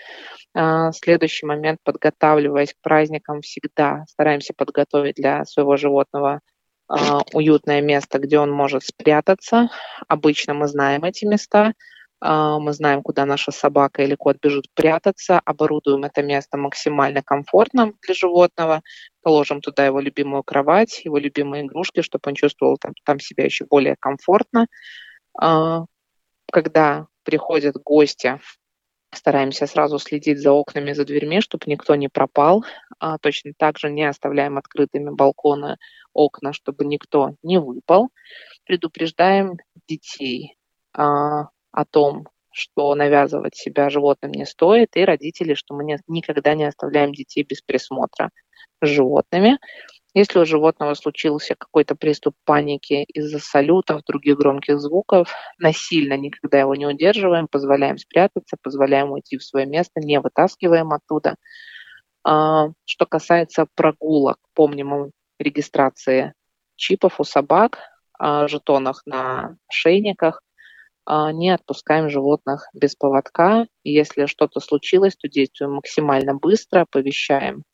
А, 0.54 0.92
следующий 0.92 1.46
момент, 1.46 1.78
подготавливаясь 1.82 2.74
к 2.74 2.80
праздникам, 2.82 3.40
всегда 3.40 4.04
стараемся 4.08 4.52
подготовить 4.56 5.16
для 5.16 5.44
своего 5.44 5.76
животного 5.76 6.40
а, 6.88 7.20
уютное 7.32 7.80
место, 7.80 8.18
где 8.18 8.38
он 8.38 8.50
может 8.50 8.84
спрятаться. 8.84 9.70
Обычно 10.08 10.54
мы 10.54 10.68
знаем 10.68 11.04
эти 11.04 11.24
места, 11.24 11.72
мы 12.24 12.72
знаем, 12.72 13.02
куда 13.02 13.26
наша 13.26 13.50
собака 13.50 14.02
или 14.02 14.14
кот 14.14 14.36
бежит 14.40 14.66
прятаться, 14.74 15.40
оборудуем 15.44 16.04
это 16.04 16.22
место 16.22 16.56
максимально 16.56 17.20
комфортным 17.22 17.96
для 18.00 18.14
животного, 18.14 18.82
положим 19.22 19.60
туда 19.60 19.84
его 19.86 19.98
любимую 19.98 20.44
кровать, 20.44 21.04
его 21.04 21.18
любимые 21.18 21.64
игрушки, 21.64 22.02
чтобы 22.02 22.22
он 22.26 22.34
чувствовал 22.34 22.76
там, 22.78 22.92
там 23.04 23.18
себя 23.18 23.44
еще 23.44 23.64
более 23.64 23.96
комфортно. 23.98 24.68
Когда 26.52 27.06
приходят 27.24 27.76
гости, 27.82 28.38
стараемся 29.14 29.66
сразу 29.66 29.98
следить 29.98 30.40
за 30.40 30.52
окнами, 30.52 30.92
за 30.92 31.04
дверьми, 31.04 31.40
чтобы 31.40 31.64
никто 31.66 31.94
не 31.94 32.08
пропал. 32.08 32.64
А, 32.98 33.18
точно 33.18 33.52
так 33.56 33.78
же 33.78 33.90
не 33.90 34.04
оставляем 34.04 34.58
открытыми 34.58 35.10
балконы, 35.10 35.76
окна, 36.12 36.52
чтобы 36.52 36.84
никто 36.84 37.34
не 37.42 37.58
выпал. 37.58 38.10
Предупреждаем 38.64 39.58
детей 39.86 40.56
а, 40.94 41.48
о 41.72 41.84
том, 41.84 42.28
что 42.52 42.94
навязывать 42.94 43.56
себя 43.56 43.90
животным 43.90 44.32
не 44.32 44.46
стоит, 44.46 44.96
и 44.96 45.04
родителей, 45.04 45.54
что 45.54 45.74
мы 45.74 45.84
не, 45.84 45.98
никогда 46.06 46.54
не 46.54 46.64
оставляем 46.64 47.12
детей 47.12 47.44
без 47.44 47.62
присмотра 47.62 48.30
с 48.82 48.86
животными. 48.86 49.58
Если 50.14 50.38
у 50.38 50.44
животного 50.44 50.92
случился 50.92 51.54
какой-то 51.54 51.94
приступ 51.94 52.34
паники 52.44 53.04
из-за 53.08 53.38
салютов, 53.38 54.04
других 54.04 54.36
громких 54.36 54.78
звуков, 54.78 55.32
насильно 55.58 56.18
никогда 56.18 56.60
его 56.60 56.74
не 56.74 56.86
удерживаем, 56.86 57.48
позволяем 57.48 57.96
спрятаться, 57.96 58.58
позволяем 58.62 59.10
уйти 59.10 59.38
в 59.38 59.44
свое 59.44 59.64
место, 59.64 60.00
не 60.00 60.20
вытаскиваем 60.20 60.92
оттуда. 60.92 61.36
А, 62.24 62.68
что 62.84 63.06
касается 63.06 63.66
прогулок, 63.74 64.36
помним 64.52 64.92
о 64.92 65.10
регистрации 65.38 66.34
чипов 66.76 67.18
у 67.18 67.24
собак, 67.24 67.78
жетонах 68.20 69.02
на 69.06 69.56
шейниках, 69.70 70.42
не 71.06 71.50
отпускаем 71.50 72.08
животных 72.08 72.68
без 72.74 72.94
поводка. 72.94 73.66
Если 73.84 74.26
что-то 74.26 74.60
случилось, 74.60 75.16
то 75.16 75.28
действуем 75.28 75.74
максимально 75.74 76.34
быстро, 76.34 76.82
оповещаем 76.82 77.64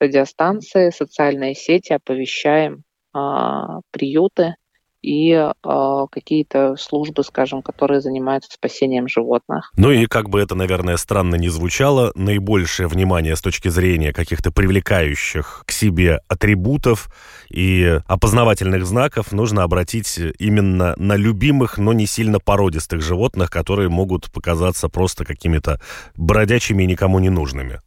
радиостанции, 0.00 0.90
социальные 0.90 1.54
сети, 1.54 1.92
оповещаем 1.92 2.84
а, 3.12 3.80
приюты 3.90 4.54
и 5.02 5.30
э, 5.32 6.06
какие-то 6.10 6.76
службы, 6.76 7.22
скажем, 7.22 7.62
которые 7.62 8.00
занимаются 8.00 8.52
спасением 8.52 9.08
животных. 9.08 9.70
Ну 9.76 9.90
и 9.90 10.06
как 10.06 10.28
бы 10.28 10.40
это, 10.40 10.54
наверное, 10.54 10.96
странно 10.96 11.36
не 11.36 11.48
звучало, 11.48 12.12
наибольшее 12.14 12.88
внимание 12.88 13.36
с 13.36 13.40
точки 13.40 13.68
зрения 13.68 14.12
каких-то 14.12 14.50
привлекающих 14.50 15.62
к 15.66 15.72
себе 15.72 16.20
атрибутов 16.28 17.08
и 17.48 18.00
опознавательных 18.06 18.86
знаков 18.86 19.32
нужно 19.32 19.62
обратить 19.62 20.18
именно 20.38 20.94
на 20.96 21.16
любимых, 21.16 21.78
но 21.78 21.92
не 21.92 22.06
сильно 22.06 22.40
породистых 22.40 23.00
животных, 23.00 23.50
которые 23.50 23.88
могут 23.88 24.30
показаться 24.32 24.88
просто 24.88 25.24
какими-то 25.24 25.80
бродячими 26.16 26.82
и 26.82 26.86
никому 26.86 27.18
не 27.18 27.30
нужными. 27.30 27.80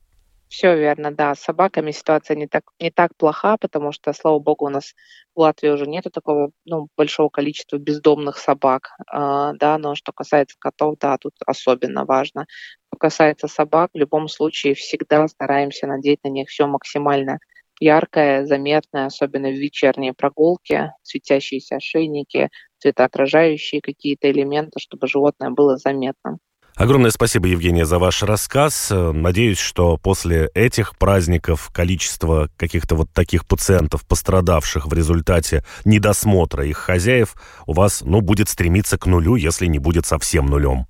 Все 0.51 0.75
верно, 0.77 1.11
да. 1.11 1.33
С 1.33 1.39
собаками 1.39 1.91
ситуация 1.91 2.35
не 2.35 2.45
так, 2.45 2.63
не 2.79 2.91
так 2.91 3.15
плоха, 3.15 3.55
потому 3.57 3.93
что, 3.93 4.11
слава 4.11 4.37
богу, 4.39 4.65
у 4.65 4.69
нас 4.69 4.93
в 5.33 5.39
Латвии 5.39 5.69
уже 5.69 5.85
нету 5.87 6.09
такого 6.11 6.51
ну, 6.65 6.89
большого 6.97 7.29
количества 7.29 7.77
бездомных 7.77 8.37
собак, 8.37 8.89
э, 9.13 9.53
да, 9.57 9.77
но 9.77 9.95
что 9.95 10.11
касается 10.11 10.57
котов, 10.59 10.95
да, 10.99 11.17
тут 11.17 11.33
особенно 11.45 12.03
важно. 12.03 12.47
Что 12.89 12.97
касается 12.99 13.47
собак, 13.47 13.91
в 13.93 13.97
любом 13.97 14.27
случае 14.27 14.75
всегда 14.75 15.25
стараемся 15.29 15.87
надеть 15.87 16.19
на 16.25 16.27
них 16.29 16.49
все 16.49 16.67
максимально 16.67 17.39
яркое, 17.79 18.45
заметное, 18.45 19.05
особенно 19.05 19.47
в 19.49 19.53
вечерние 19.53 20.13
прогулки, 20.13 20.91
светящиеся 21.01 21.77
ошейники, 21.77 22.49
цветоотражающие 22.79 23.79
какие-то 23.81 24.29
элементы, 24.29 24.79
чтобы 24.81 25.07
животное 25.07 25.49
было 25.51 25.77
заметным. 25.77 26.39
Огромное 26.81 27.11
спасибо, 27.11 27.47
Евгения, 27.47 27.85
за 27.85 27.99
ваш 27.99 28.23
рассказ. 28.23 28.87
Надеюсь, 28.89 29.59
что 29.59 29.97
после 29.97 30.49
этих 30.55 30.97
праздников 30.97 31.69
количество 31.71 32.49
каких-то 32.57 32.95
вот 32.95 33.11
таких 33.13 33.45
пациентов, 33.45 34.03
пострадавших 34.07 34.87
в 34.87 34.93
результате 34.93 35.63
недосмотра 35.85 36.65
их 36.65 36.77
хозяев, 36.77 37.35
у 37.67 37.73
вас, 37.73 38.01
ну, 38.01 38.21
будет 38.21 38.49
стремиться 38.49 38.97
к 38.97 39.05
нулю, 39.05 39.35
если 39.35 39.67
не 39.67 39.77
будет 39.77 40.07
совсем 40.07 40.47
нулем. 40.47 40.87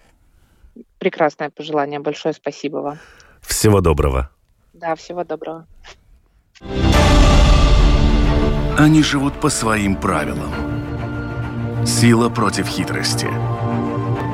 Прекрасное 0.97 1.49
пожелание. 1.49 1.99
Большое 1.99 2.33
спасибо 2.33 2.77
вам. 2.77 2.99
Всего 3.41 3.81
доброго. 3.81 4.29
Да, 4.71 4.95
всего 4.95 5.25
доброго. 5.25 5.67
Они 8.77 9.03
живут 9.03 9.41
по 9.41 9.49
своим 9.49 9.97
правилам. 9.97 10.53
Сила 11.85 12.29
против 12.29 12.67
хитрости 12.67 13.27